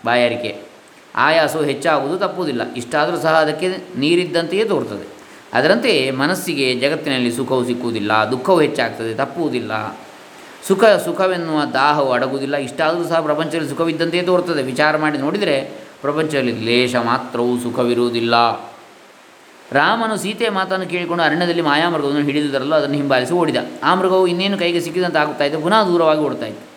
ಬಾಯಾರಿಕೆ. 0.05 0.59
ಆಯಾಸವು 1.17 1.63
ಹೆಚ್ಚಾಗುವುದು 1.63 2.19
ತಪ್ಪುವುದಿಲ್ಲ. 2.19 2.75
ಇಷ್ಟಾದರೂ 2.75 3.17
ಸಹ 3.17 3.33
ಅದಕ್ಕೆ 3.33 3.69
ನೀರಿದ್ದಂತೆಯೇ 3.99 4.65
ತೋರುತ್ತದೆ. 4.65 5.07
ಅದರಂತೆ 5.53 6.11
ಮನಸ್ಸಿಗೆ 6.11 6.75
ಜಗತ್ತಿನಲ್ಲಿ 6.75 7.33
ಸುಖವು 7.33 7.67
ಸಿಕ್ಕುವುದಿಲ್ಲ, 7.67 8.13
ದುಃಖವು 8.31 8.61
ಹೆಚ್ಚಾಗ್ತದೆ, 8.61 9.15
ತಪ್ಪುವುದಿಲ್ಲ. 9.15 9.73
ಸುಖ 10.69 10.85
ಸುಖವೆನ್ನುವ 10.85 11.65
ದಾಹವು 11.65 12.13
ಅಡಗುವುದಿಲ್ಲ. 12.13 12.57
ಇಷ್ಟಾದರೂ 12.57 13.05
ಸಹ 13.09 13.21
ಪ್ರಪಂಚದಲ್ಲಿ 13.21 13.69
ಸುಖವಿದ್ದಂತೆಯೇ 13.69 14.23
ತೋರುತ್ತದೆ. 14.23 14.63
ವಿಚಾರ 14.63 14.97
ಮಾಡಿ 14.97 15.19
ನೋಡಿದರೆ 15.19 15.81
ಪ್ರಪಂಚದಲ್ಲಿ 16.01 16.53
ಲೇಷ 16.53 16.97
ಮಾತ್ರವೂ 16.97 17.59
ಸುಖವಿರುವುದಿಲ್ಲ. 17.59 18.35
ರಾಮನು 19.73 20.17
ಸೀತೆಯ 20.17 20.51
ಮಾತನ್ನು 20.51 20.87
ಕೇಳಿಕೊಂಡು 20.87 21.23
ಅರಣ್ಯದಲ್ಲಿ 21.23 21.63
ಮಾಯಾಮೃಗವನ್ನು 21.63 22.21
ಹಿಡಿದುದರಲ್ಲೂ 22.21 22.77
ಅದನ್ನು 22.77 22.97
ಹಿಂಬಾಲಿಸಿ 22.97 23.33
ಓಡಿದ. 23.33 23.57
ಆ 23.83 23.95
ಮೃಗವು 23.95 24.27
ಇನ್ನೇನು 24.27 24.59
ಕೈಗೆ 24.59 24.81
ಸಿಕ್ಕಿದಂತೆ 24.81 25.19
ಆಗುತ್ತಾ 25.19 25.45
ಇದೆ? 25.45 25.57
ಪುನಃ 25.57 25.83
ದೂರವಾಗಿ 25.83 26.21
ಓಡ್ತಾ 26.21 26.47
ಇತ್ತು. 26.47 26.71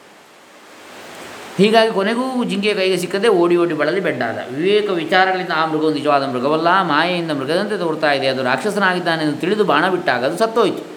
ಹೀಗಾಗಿ 1.57 1.91
ಕೊನೆಗೂ 1.91 2.43
ಜಿಂಕೆಯ 2.43 2.73
ಕೈಗೆ 2.73 2.97
ಸಿಕ್ಕದೆ 2.97 3.27
ಓಡಿ 3.27 3.57
ಓಡಿ 3.57 3.73
ಬಳಲಿ 3.73 3.99
ಬೆಡ್ಡಾದ 3.99 4.37
ವಿವೇಕ 4.55 4.89
ವಿಚಾರಗಳಿಂದ 4.89 5.49
ಆ 5.55 5.65
ಮೃಗವು 5.65 5.93
ನಿಜವಾದ 5.93 6.23
ಮೃಗವಲ್ಲ, 6.23 6.81
ಮಾಯೆಯಿಂದ 6.81 7.31
ಮೃಗದಂತೆ 7.31 7.77
ತೋರ್ತಾ 7.77 8.11
ಇದೆ. 8.11 8.27
ಅದು 8.27 8.43
ರಾಕ್ಷಸನಾಗಿದ್ದಾನೆಂದು 8.43 9.37
ತಿಳಿದು 9.37 9.63
ಬಾಣ 9.63 9.89
ಬಿಟ್ಟಾಗ 9.89 10.25
ಅದು 10.25 10.37
ಸತ್ತೋಯಿತು. 10.37 10.92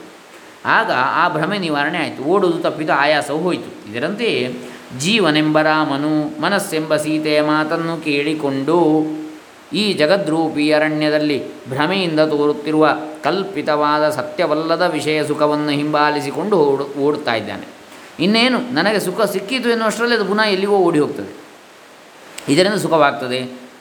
ಆಗ 0.66 0.90
ಆ 0.96 1.28
ಭ್ರಮೆ 1.28 1.58
ನಿವಾರಣೆ 1.58 1.99
ಆಯಿತು. 1.99 2.23
ಓಡುವುದು 2.23 2.58
ತಪ್ಪಿತು, 2.58 2.92
ಆಯಾಸವು 2.92 3.38
ಹೋಯಿತು. 3.38 3.92
ಇದರಂತೆಯೇ 3.92 4.54
ಜೀವನೆಂಬ 4.99 5.61
ರಾಮನು 5.61 6.40
ಮನಸ್ಸೆಂಬ 6.40 6.96
ಸೀತೆಯ 6.96 7.42
ಮಾತನ್ನು 7.42 8.04
ಕೇಳಿಕೊಂಡು 8.04 8.76
ಈ 9.73 9.92
ಜಗದ್ರೂಪಿ 9.92 10.73
ಅರಣ್ಯದಲ್ಲಿ 10.73 11.38
ಭ್ರಮೆಯಿಂದ 11.68 12.20
ತೋರುತ್ತಿರುವ 12.20 12.88
ಕಲ್ಪಿತವಾದ 13.25 14.11
ಸತ್ಯವಲ್ಲದ 14.11 14.82
ವಿಷಯ 14.92 15.25
ಸುಖವನ್ನು 15.26 15.68
ಹಿಂಬಾಲಿಸಿಕೊಂಡು 15.68 16.56
ಓಡು, 16.56 16.85
ಓಡುತ್ತಾ 17.00 17.35
ಇದ್ದಾನೆ. 17.35 17.66
ಇನ್ನೇನು? 18.20 18.58
ನನಗೆ 18.58 19.00
ಸುಖ 19.00 19.23
ಸಿಕ್ಕಿತು 19.23 19.68
ಎನ್ನುವಷ್ಟರಲ್ಲಿ 19.68 20.14
ಅದು 20.14 20.25
ಪುನಃ 20.25 20.42
ಎಲ್ಲಿಗೋ 20.42 20.76
ಓಡಿ 20.76 20.99
ಹೋಗ್ತದೆ. 20.99 21.32
ಇದರಿಂದ 22.52 22.75
ಸುಖವಾಗ್ತದೆ, 22.75 23.40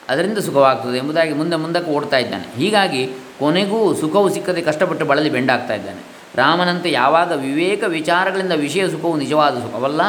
ಅದರಿಂದ 0.09 0.37
ಸುಖವಾಗ್ತದೆ 0.37 0.97
ಎಂಬುದಾಗಿ 0.97 1.33
ಮುಂದೆ 1.33 1.55
ಮುಂದಕ್ಕೆ 1.55 1.91
ಓಡ್ತಾ 1.91 2.17
ಇದ್ದಾನೆ. 2.17 2.55
ಹೀಗಾಗಿ 2.55 3.05
ಕೊನೆಗೂ 3.39 3.93
ಸುಖವು 3.93 4.33
ಸಿಕ್ಕದೆ 4.33 4.61
ಕಷ್ಟಪಟ್ಟು 4.61 5.05
ಬಳಲಿ 5.05 5.29
ಬೆಂಡಾಗ್ತಾ 5.29 5.73
ಇದ್ದಾನೆ. 5.73 6.14
ರಾಮನಂತೆ 6.35 6.91
ಯಾವಾಗ 6.91 7.31
ವಿವೇಕ 7.31 7.83
ವಿಚಾರಗಳಿಂದ 7.87 8.51
ವಿಷಯ 8.51 8.89
ಸುಖವು 8.89 9.17
ನಿಜವಾದ 9.17 9.55
ಸುಖವಲ್ಲ 9.55 10.01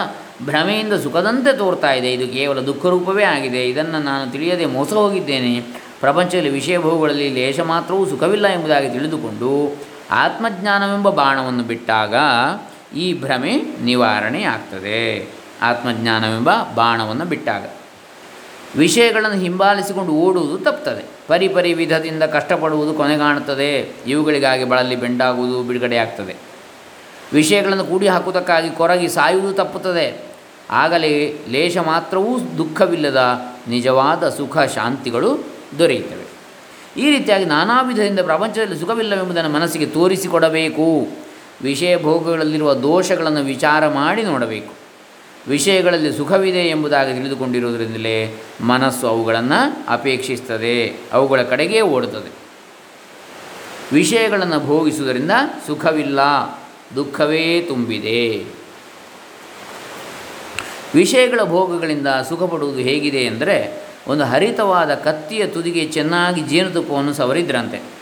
ಭ್ರಮೆಯಿಂದ 0.45 0.93
ಸುಖದಂತೆ 0.93 1.57
ತೋರ್ತಾ 1.57 1.93
ಇದೆ. 1.93 2.13
ಇದು 2.13 2.33
ಕೇವಲ 2.33 2.61
ದುಃಖ 2.61 2.87
ರೂಪವೇ 2.87 3.25
ಆಗಿದೆ. 3.25 3.69
ಇದನ್ನು 3.69 3.99
ನಾನು 4.03 4.33
ತಿಳಿಯದೆ 4.33 4.67
ಮೋಸ 4.67 4.93
ಹೋಗಿದ್ದೇನೆ. 4.93 5.61
ಪ್ರಪಂಚದಲ್ಲಿ 6.01 6.51
ವಿಷಯ 6.51 6.79
ಭೋಗಗಳಲ್ಲಿ 6.79 7.29
ಲೇಷ 7.29 7.61
ಮಾತ್ರವೂ 7.61 8.07
ಸುಖವಿಲ್ಲ 8.07 8.47
ಎಂಬುದಾಗಿ 8.47 8.91
ತಿಳಿದುಕೊಂಡು 8.91 9.77
ಆತ್ಮಜ್ಞಾನವೆಂಬ 10.11 11.11
ಬಾಣವನ್ನು 11.11 11.63
ಬಿಟ್ಟಾಗ 11.63 12.15
ಈ 12.97 13.21
ಭ್ರಮೆ 13.21 13.63
ನಿವಾರಣೆ 13.83 14.43
ಆಗ್ತದೆ. 14.43 15.31
ಆತ್ಮಜ್ಞಾನವೆಂಬ 15.63 16.51
ಬಾಣವನ್ನು 16.75 17.25
ಬಿಟ್ಟಾಗ. 17.25 17.65
ವಿಷಯಗಳನ್ನು 18.77 19.37
ಹಿಂಬಾಲಿಸಿಕೊಂಡು 19.37 20.13
ಓಡುವುದು 20.13 20.59
ತಪ್ತದೆ. 20.59 21.16
ಪರಿ 21.27 21.49
ಪರಿ 21.49 21.73
ವಿಧದಿಂದ 21.73 22.23
ಕಷ್ಟಪಡುವುದು 22.23 22.95
ಕೊನೆಗಾಣುತ್ತದೆ. 22.95 23.93
ಇವುಗಳಿಗಾಗಿ 24.07 24.65
ಬಳಲಿ 24.65 24.97
ಬೆಂಡಾಗುವುದು 24.97 25.63
ಬಿಡುಗಡೆಯಾಗ್ತದೆ. 25.63 26.37
ವಿಷಯಗಳನ್ನು 27.33 27.85
ಕೂಡಿ 27.85 28.09
ಹಾಕುವುದಕ್ಕಾಗಿ 28.09 28.71
ಕೊರಗಿ 28.71 29.09
ಸಾಯುವುದು 29.09 29.55
ತಪ್ಪುತ್ತದೆ. 29.55 30.27
ಆಗಲೇ 30.71 31.39
ಲೇಷ 31.49 31.77
ಮಾತ್ರವೂ 31.77 32.39
ದುಃಖವಿಲ್ಲದ 32.59 33.41
ನಿಜವಾದ 33.69 34.29
ಸುಖ 34.29 34.59
ಶಾಂತಿಗಳು 34.59 35.39
ದೊರೆಯುತ್ತವೆ. 35.79 36.27
ಈ 37.01 37.11
ರೀತಿಯಾಗಿ 37.11 37.45
ನಾನಾ 37.45 37.83
ವಿಧದಿಂದ 37.83 38.21
ಪ್ರಪಂಚದಲ್ಲಿ 38.21 38.81
ಸುಖವಿಲ್ಲವೆಂಬುದನ್ನು 38.81 39.51
ಮನಸ್ಸಿಗೆ 39.51 39.87
ತೋರಿಸಿಕೊಡಬೇಕು. 39.87 41.09
ವಿಷಯ 41.63 42.03
ಭೋಗಗಳಲ್ಲಿರುವ 42.03 42.75
ದೋಷಗಳನ್ನು 42.75 43.41
ವಿಚಾರ 43.41 43.89
ಮಾಡಿ 43.89 44.23
ನೋಡಬೇಕು. 44.23 44.86
ವಿಷಯಗಳಲ್ಲಿ 45.49 46.13
ಸುಖವಿದೆ 46.13 46.69
ಎಂಬುದಾಗಿ 46.69 47.15
ತಿಳಿದುಕೊಂಡಿರುವುದರಿಂದಲೇ 47.15 48.43
ಮನಸ್ಸು 48.61 49.07
ಅವುಗಳನ್ನು 49.07 49.87
ಅಪೇಕ್ಷಿಸ್ತದೆ 49.89 50.97
ಅವುಗಳ 51.13 51.43
ಕಡೆಗೇ 51.43 51.81
ಓಡುತ್ತದೆ. 51.81 52.33
ವಿಷಯಗಳನ್ನು 53.93 54.67
ಭೋಗಿಸುವುದರಿಂದ 54.67 55.31
ಸುಖವಿಲ್ಲ, 55.67 56.21
ದುಃಖವೇ 56.95 57.63
ತುಂಬಿದೆ. 57.69 58.45
ವಿಷಯಗಳ 60.95 61.41
ಭೋಗಗಳಿಂದ 61.45 62.07
ಸುಖ 62.29 62.43
ಪಡುವುದು 62.43 62.79
ಹೇಗಿದೆ 62.79 63.19
ಎಂದರೆ 63.19 63.87
ಒಂದು 64.09 64.25
ಹರಿತವಾದ 64.25 64.95
ಕತ್ತಿಯ 64.95 65.47
ತುದಿಗೆ 65.47 65.85
ಚೆನ್ನಾಗಿ 65.85 66.41
ಜೇನುತುಪ್ಪವನ್ನು 66.41 67.15
ಸವರಿದ್ರಂತೆ. 67.15 67.96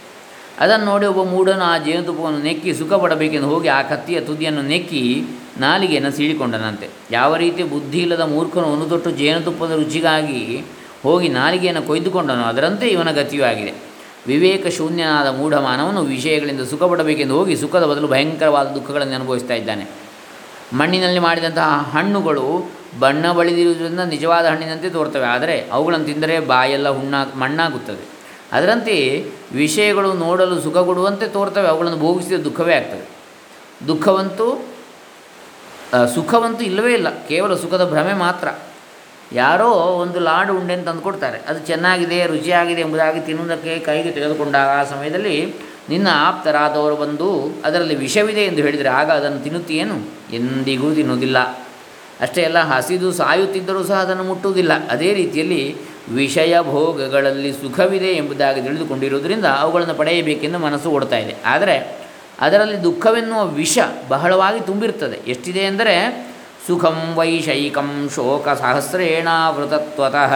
ಅದನ್ನು 0.61 0.87
ನೋಡಿ 0.87 1.07
ಒಬ್ಬ 1.07 1.31
ಮೂಢನು 1.31 1.65
ಆ 1.65 1.79
ಜೇನುತುಪ್ಪವನ್ನು 1.79 2.39
ನೆಕ್ಕಿ 2.39 2.75
ಸುಖ 2.75 2.93
ಪಡಬೇಕೆಂದು 2.93 3.49
ಹೋಗಿ 3.49 3.69
ಆ 3.69 3.83
ಕತ್ತಿಯ 3.83 4.21
ತುದಿಯನ್ನು 4.21 4.63
ನೆಕ್ಕಿ 4.63 5.25
ನಾಲಿಗೆಯನ್ನು 5.59 6.11
ಸೀಳಿಕೊಂಡನಂತೆ. 6.11 6.91
ಯಾವ 7.11 7.37
ರೀತಿ 7.37 7.63
ಬುದ್ಧಿ 7.63 7.99
ಇಲ್ಲದ 7.99 8.21
ಮೂರ್ಖನು 8.21 8.65
ಒಂದು 8.65 8.87
ತೊಟ್ಟು 8.87 9.11
ಜೇನುತುಪ್ಪದ 9.11 9.71
ರುಚಿಗಾಗಿ 9.71 10.65
ಹೋಗಿ 11.03 11.29
ನಾಲಿಗೆಯನ್ನು 11.29 11.83
ಕೊಯ್ದುಕೊಂಡನು 11.83 12.45
ಅದರಂತೆ 12.45 12.89
ಇವನ 12.89 13.11
ಗತಿಯೂ 13.11 13.45
ಆಗಿದೆ. 13.45 13.75
ವಿವೇಕ 14.27 14.67
ಶೂನ್ಯನಾದ 14.67 15.39
ಮೂಢ 15.39 15.55
ಮಾನವನು 15.55 16.03
ವಿಷಯಗಳಿಂದ 16.03 16.61
ಸುಖ 16.61 16.83
ಪಡಬೇಕೆಂದು 16.83 17.35
ಹೋಗಿ 17.35 17.57
ಸುಖದ 17.57 17.85
ಬದಲು 17.85 18.09
ಭಯಂಕರವಾದ 18.09 18.67
ದುಃಖಗಳನ್ನು 18.67 19.15
ಅನುಭವಿಸ್ತಾ 19.15 19.55
ಇದ್ದಾನೆ. 19.55 19.91
ಮಣ್ಣಿನಲ್ಲಿ 20.73 21.19
ಮಾಡಿದಂತಹ 21.19 21.91
ಹಣ್ಣುಗಳು 21.95 22.73
ಬಣ್ಣ 23.01 23.33
ಬಳಿದಿರುವುದರಿಂದ 23.33 24.01
ನಿಜವಾದ 24.01 24.47
ಹಣ್ಣಿನಂತೆ 24.47 24.91
ತೋರ್ತವೆ. 24.91 25.27
ಆದರೆ 25.27 25.69
ಅವುಗಳನ್ನು 25.73 26.07
ತಿಂದರೆ 26.07 26.41
ಬಾಯೆಲ್ಲ 26.41 26.89
ಹುಣ್ಣಾ 26.89 27.33
ಮಣ್ಣಾಗುತ್ತದೆ. 27.37 28.14
ಅದರಂತೆಯೇ 28.53 29.09
ವಿಷಯಗಳು 29.53 30.13
ನೋಡಲು 30.13 30.61
ಸುಖ 30.61 30.77
ಕೊಡುವಂತೆ 30.79 31.27
ತೋರ್ತವೆ, 31.29 31.69
ಅವುಗಳನ್ನು 31.69 31.99
ಭೋಗಿಸಿದ 31.99 32.39
ದುಃಖವೇ 32.43 32.75
ಆಗ್ತದೆ. 32.75 33.07
ದುಃಖವಂತೂ 33.87 34.47
ಸುಖವಂತೂ 36.15 36.65
ಇಲ್ಲವೇ 36.65 36.93
ಇಲ್ಲ, 36.95 37.09
ಕೇವಲ 37.29 37.55
ಸುಖದ 37.55 37.85
ಭ್ರಮೆ 37.85 38.15
ಮಾತ್ರ. 38.15 38.49
ಯಾರೋ 39.33 39.69
ಒಂದು 40.05 40.19
ಲಾಡು 40.21 40.53
ಉಂಡೆ 40.59 40.75
ಅಂತ 40.75 40.87
ತಂದುಕೊಡ್ತಾರೆ, 40.89 41.39
ಅದು 41.49 41.61
ಚೆನ್ನಾಗಿದೆ, 41.67 42.27
ರುಚಿಯಾಗಿದೆ 42.27 42.81
ಎಂಬುದಾಗಿ 42.81 43.21
ತಿನ್ನುವುದಕ್ಕೆ 43.21 43.79
ಕೈಗೆ 43.79 44.11
ತೆಗೆದುಕೊಂಡಾಗ 44.13 44.69
ಆ 44.81 44.85
ಸಮಯದಲ್ಲಿ 44.85 45.37
ನಿನ್ನ 45.89 46.09
ಆಪ್ತರಾದವರು 46.13 46.97
ಬಂದು 46.97 47.29
ಅದರಲ್ಲಿ 47.65 47.95
ವಿಷವಿದೆ 47.95 48.45
ಎಂದು 48.45 48.63
ಹೇಳಿದರೆ 48.63 48.89
ಆಗ 48.89 49.11
ಅದನ್ನು 49.11 49.41
ತಿನ್ನುತ್ತೀಯೇನು? 49.43 49.97
ಎಂದಿಗೂ 50.37 50.95
ತಿನ್ನುವುದಿಲ್ಲ. 50.95 51.39
ಅಷ್ಟೇ 52.21 52.43
ಅಲ್ಲ, 52.45 52.59
ಹಸಿದು 52.59 53.13
ಸಾಯುತ್ತಿದ್ದರೂ 53.13 53.85
ಸಹ 53.85 53.95
ಅದನ್ನು 53.95 54.25
ಮುಟ್ಟುವುದಿಲ್ಲ. 54.25 54.73
ಅದೇ 54.89 55.15
ರೀತಿಯಲ್ಲಿ 55.15 55.77
ವಿಷಯ 56.09 56.61
ಭೋಗಗಳಲ್ಲಿ 56.61 57.53
ಸುಖವಿದೆ 57.53 58.07
ಎಂಬುದಾಗಿ 58.07 58.63
ತಿಳಿದುಕೊಂಡಿರುವುದರಿಂದ 58.63 59.45
ಅವುಗಳನ್ನು 59.45 59.95
ಪಡೆಯಬೇಕೆಂದು 59.95 60.59
ಮನಸ್ಸು 60.59 60.91
ಓಡ್ತಾ 60.91 61.17
ಇದೆ. 61.17 61.37
ಆದರೆ 61.45 61.97
ಅದರಲ್ಲಿ 62.41 62.83
ದುಃಖವೆನ್ನುವ 62.83 63.47
ವಿಷ 63.47 63.79
ಬಹಳವಾಗಿ 64.09 64.61
ತುಂಬಿರುತ್ತದೆ. 64.61 65.31
ಎಷ್ಟಿದೆ 65.31 65.59
ಎಂದರೆ 65.59 66.27
ಸುಖಂ 66.67 67.15
ವೈಷಯಿಕಂ 67.15 68.11
ಶೋಕ 68.15 68.49
ಸಹಸ್ರೇಣಾವೃತತ್ವತಃ 68.49 70.35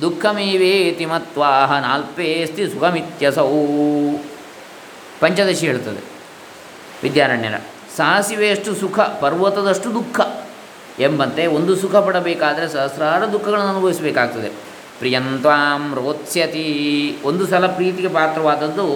ದುಃಖಮೇವೇತಿ 0.00 1.06
ಮತ್ವಾಹ 1.06 1.80
ನಾಲ್ಪೇಸ್ತಿ 1.80 2.66
ಸುಖಮಿತ್ಯಸೌ. 2.66 3.50
ಪಂಚದಶಿ 5.20 5.66
ಹೇಳ್ತದೆ 5.66 6.02
ವಿದ್ಯಾರಣ್ಯರ, 7.02 7.54
ಸಾಸಿವೆಯಷ್ಟು 7.96 8.74
ಸುಖ, 8.74 9.00
ಪರ್ವತದಷ್ಟು 9.00 9.94
ದುಃಖ 9.94 10.20
ಎಂಬಂತೆ 11.00 11.46
ಒಂದು 11.46 11.76
ಸುಖ 11.76 11.96
ಪಡಬೇಕಾದರೆ 11.96 12.68
ಸಹಸ್ರಾರು 12.68 13.32
ದುಃಖಗಳನ್ನು 13.32 13.68
ಅನುಭವಿಸಬೇಕಾಗ್ತದೆ. 13.68 14.69
ಪ್ರಿಯಂತ್ವಾಂ 15.00 15.82
ರೋತ್ಸ್ಯತಿ. 16.00 16.68
ಒಂದು 17.24 17.46
ಸಲ 17.46 17.66
ಪ್ರೀತಿಗೆ 17.66 18.08
ಪಾತ್ರವಾದದ್ದು, 18.08 18.86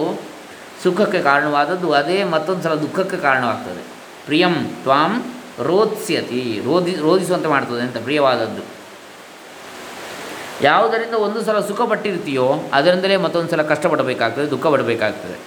ಸುಖಕ್ಕೆ 0.83 1.19
ಕಾರಣವಾದದ್ದು, 1.21 1.91
ಅದೇ 1.91 2.23
ಮತ್ತೊಂದು 2.23 2.63
ಸಲ 2.63 2.75
ದುಃಖಕ್ಕೆ 2.85 3.17
ಕಾರಣವಾಗ್ತದೆ. 3.17 3.83
ಪ್ರಿಯಂ 4.25 4.55
ತ್ವಾಂ 4.83 5.11
ರೋತ್ಸ್ಯತಿ. 5.69 6.43
ರೋಧಿ 6.65 6.93
ರೋಧಿಸುವಂತೆ 7.01 7.47
ಮಾಡ್ತದೆ 7.47 7.81
ಅಂತ 7.81 7.97
ಪ್ರಿಯವಾದದ್ದು. 7.97 8.63
ಯಾವುದರಿಂದ 10.61 11.13
ಒಂದು 11.13 11.39
ಸಲ 11.45 11.59
ಸುಖ 11.59 11.81
ಪಟ್ಟಿರ್ತೀಯೋ 11.81 12.47
ಅದರಿಂದಲೇ 12.73 13.15
ಮತ್ತೊಂದು 13.17 13.51
ಸಲ 13.51 13.61
ಕಷ್ಟಪಡಬೇಕಾಗ್ತದೆ 13.61 14.45
ದುಃಖ 14.51 14.65
ಪಡಬೇಕಾಗ್ತದೆ 14.67 15.37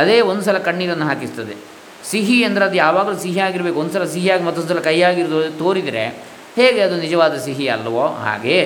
ಅದೇ 0.00 0.16
ಒಂದು 0.30 0.42
ಸಲ 0.42 0.58
ಕಣ್ಣೀರನ್ನು 0.58 1.06
ಹಾಕಿಸ್ತದೆ. 1.06 1.54
ಸಿಹಿ 2.10 2.36
ಅಂದರೆ 2.44 2.64
ಅದು 2.64 2.76
ಯಾವಾಗಲೂ 2.76 3.16
ಸಿಹಿಯಾಗಿರಬೇಕು 3.18 3.78
ಒಂದು 3.80 3.92
ಸಲ 3.92 4.04
ಸಿಹಿಯಾಗಿ 4.04 4.44
ಮತ್ತೊಂದು 4.44 4.68
ಸಲ 4.68 4.80
ಕೈಯಾಗಿರೋದು 4.80 5.58
ತೋರಿದರೆ 5.58 6.04
ಹೇಗೆ 6.56 6.80
ಅದು 6.80 6.96
ನಿಜವಾದ 6.96 7.34
ಸಿಹಿ 7.46 7.66
ಅಲ್ಲವೋ 7.68 8.06
ಹಾಗೆ. 8.26 8.58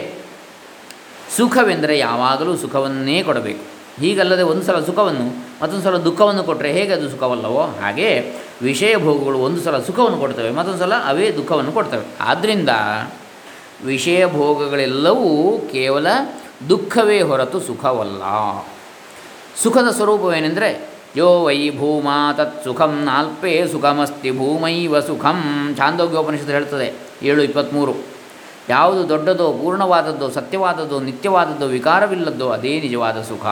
ಸುಖವೆಂದರೆ 1.37 1.99
ಯಾವಾಗಲೂ 1.99 2.57
ಸುಖವನ್ನೇ 2.57 3.23
ಕೊಡಬೇಕು. 3.23 3.63
ಹೀಗಲ್ಲದೆ 4.01 4.43
ಒಂದು 4.43 4.63
ಸಲ 4.63 4.81
ಸುಖವನ್ನು 4.81 5.27
ಮತ್ತೊಂದು 5.63 5.85
ಸಲ 5.85 5.97
ದುಃಖವನ್ನು 5.97 6.45
ಕೊಟ್ಟರೆ 6.45 6.73
ಹೇಗೆ 6.73 6.93
ಅದು 6.93 7.11
ಸುಖವಲ್ಲವೋ 7.11 7.63
ಹಾಗೆ 7.83 8.33
ವಿಷಯ 8.63 8.97
ಭೋಗಗಳು 8.97 9.39
ಒಂದು 9.39 9.61
ಸಲ 9.61 9.79
ಸುಖವನ್ನು 9.79 10.19
ಕೊಡ್ತವೆ, 10.19 10.51
ಮತ್ತೊಂದು 10.51 10.79
ಸಲ 10.79 10.93
ಅವೇ 10.95 11.31
ದುಃಖವನ್ನು 11.31 11.73
ಕೊಡ್ತವೆ. 11.73 12.05
ಆದ್ದರಿಂದ 12.21 12.69
ವಿಷಯ 13.85 14.27
ಭೋಗಗಳೆಲ್ಲವೂ 14.27 15.59
ಕೇವಲ 15.73 16.07
ದುಃಖವೇ 16.69 17.21
ಹೊರತು 17.21 17.61
ಸುಖವಲ್ಲ. 17.61 18.23
ಸುಖದ 19.63 19.91
ಸ್ವರೂಪವೇನೆಂದರೆ, 19.91 20.89
ಯೋ 21.17 21.45
ವೈ 21.45 21.71
ಭೂಮಾ 21.71 22.33
ತತ್ 22.33 22.65
ಸುಖಂ 22.65 23.03
ನಾಲ್ಪೇ 23.05 23.67
ಸುಖಮಸ್ತಿ 23.73 24.31
ಭೂಮೈವ 24.31 25.01
ಸುಖಂ. 25.01 25.75
ಛಾಂದೋಗ್ಯೋಪನಿಷತ್ತು 25.77 26.53
ಹೇಳ್ತದೆ, 26.53 26.95
ಏಳು 27.23 27.43
ಇಪ್ಪತ್ತ್ಮೂರು. 27.43 28.14
ಯಾವುದು 28.69 29.09
ದೊಡ್ಡದೋ, 29.09 29.53
ಪೂರ್ಣವಾದದ್ದೋ, 29.53 30.29
ಸತ್ಯವಾದದ್ದೋ, 30.29 31.01
ನಿತ್ಯವಾದದ್ದೋ, 31.01 31.67
ವಿಕಾರವಿಲ್ಲದ್ದೋ, 31.67 32.49
ಅದೇ 32.49 32.81
ನಿಜವಾದ 32.81 33.23
ಸುಖ. 33.23 33.47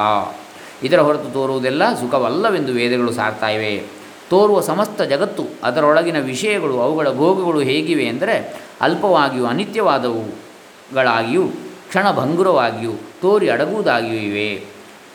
ಇದರ 0.85 1.00
ಹೊರತು 1.00 1.33
ತೋರುವುದೆಲ್ಲ 1.33 1.95
ಸುಖವಲ್ಲವೆಂದು 1.95 2.73
ವೇದಗಳು 2.73 3.12
ಸಾರ್ತಾ 3.12 3.49
ಇವೆ. 3.49 3.83
ತೋರುವ 4.31 4.61
ಸಮಸ್ತ 4.61 5.02
ಜಗತ್ತು, 5.02 5.45
ಅದರೊಳಗಿನ 5.62 6.19
ವಿಷಯಗಳು, 6.19 6.81
ಅವುಗಳ 6.81 7.11
ಭೋಗಗಳು 7.11 7.61
ಹೇಗಿವೆ 7.61 8.07
ಅಂದರೆ 8.07 8.61
ಅಲ್ಪವಾಗಿಯೂ 8.81 9.47
ಅನಿತ್ಯವಾದವುಗಳಾಗಿಯೂ, 9.47 11.42
ಕ್ಷಣಭಂಗುರವಾಗಿಯೂ, 11.88 12.92
ತೋರಿ 13.23 13.50
ಅಡಗುವುದಾಗಿಯೂ 13.50 14.14
ಇವೆ. 14.14 14.64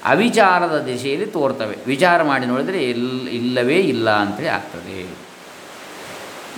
ಅವಿಚಾರದ 0.06 0.84
ದಿಶೆಯಲ್ಲಿ 0.86 1.26
ತೋರ್ತವೆ. 1.26 1.78
ವಿಚಾರ 1.88 2.24
ಮಾಡಿ 2.24 2.46
ನೋಡಿದರೆ 2.46 2.90
ಇಲ್ಲ 2.90 3.28
ಇಲ್ಲವೇ 3.28 3.76
ಇಲ್ಲ 3.76 4.10
ಅಂತೇಳಿ 4.10 4.50
ಆಗ್ತದೆ. 4.50 5.10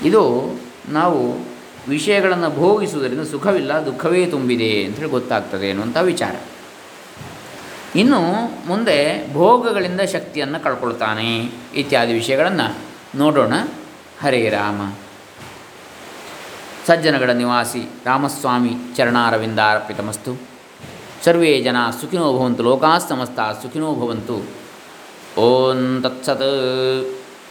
ಇದು 0.08 0.54
ನಾವು 0.90 1.49
ವಿಷಯಗಳನ್ನು 1.88 2.50
ಭೋಗಿಸುವುದರಿಂದ 2.50 3.22
ಸುಖವಿಲ್ಲ, 3.22 3.74
ದುಃಖವೇ 3.74 4.26
ತುಂಬಿದೆ 4.26 4.84
ಅಂತೇಳಿ 4.84 5.10
ಗೊತ್ತಾಗ್ತದೆ 5.10 5.70
ಅನ್ನುವಂಥ 5.70 5.98
ವಿಚಾರ. 5.98 6.36
ಇನ್ನು 7.96 8.20
ಮುಂದೆ 8.68 9.34
ಭೋಗಗಳಿಂದ 9.34 10.02
ಶಕ್ತಿಯನ್ನು 10.02 10.64
ಕಳ್ಕೊಳ್ತಾನೆ 10.64 11.52
ಇತ್ಯಾದಿ 11.76 12.14
ವಿಷಯಗಳನ್ನು 12.14 12.78
ನೋಡೋಣ. 13.18 13.54
ಹರೇ 14.22 14.50
ರಾಮ. 14.50 14.94
ಸಜ್ಜನಗಳ 16.88 17.30
ನಿವಾಸಿ 17.30 17.90
ರಾಮಸ್ವಾಮಿ 18.06 18.70
ಚರಣಾರವಿಂದಾರ್ಪಿತಮಸ್ತು 18.96 20.42
ಸರ್ವೇ 21.24 21.62
ಜನ 21.62 21.76
ಸುಖಿನೋ 22.02 22.40
ಭವಂತು, 22.40 22.64
ಲೋಕಾಸ್ತಮಸ್ತಾ 22.64 23.54
ಸುಖಿನೋ 23.54 23.96
ಭವಂತು. 23.96 24.46
ಓಂ 25.42 26.02
ತತ್ಸತ್. 26.02 27.19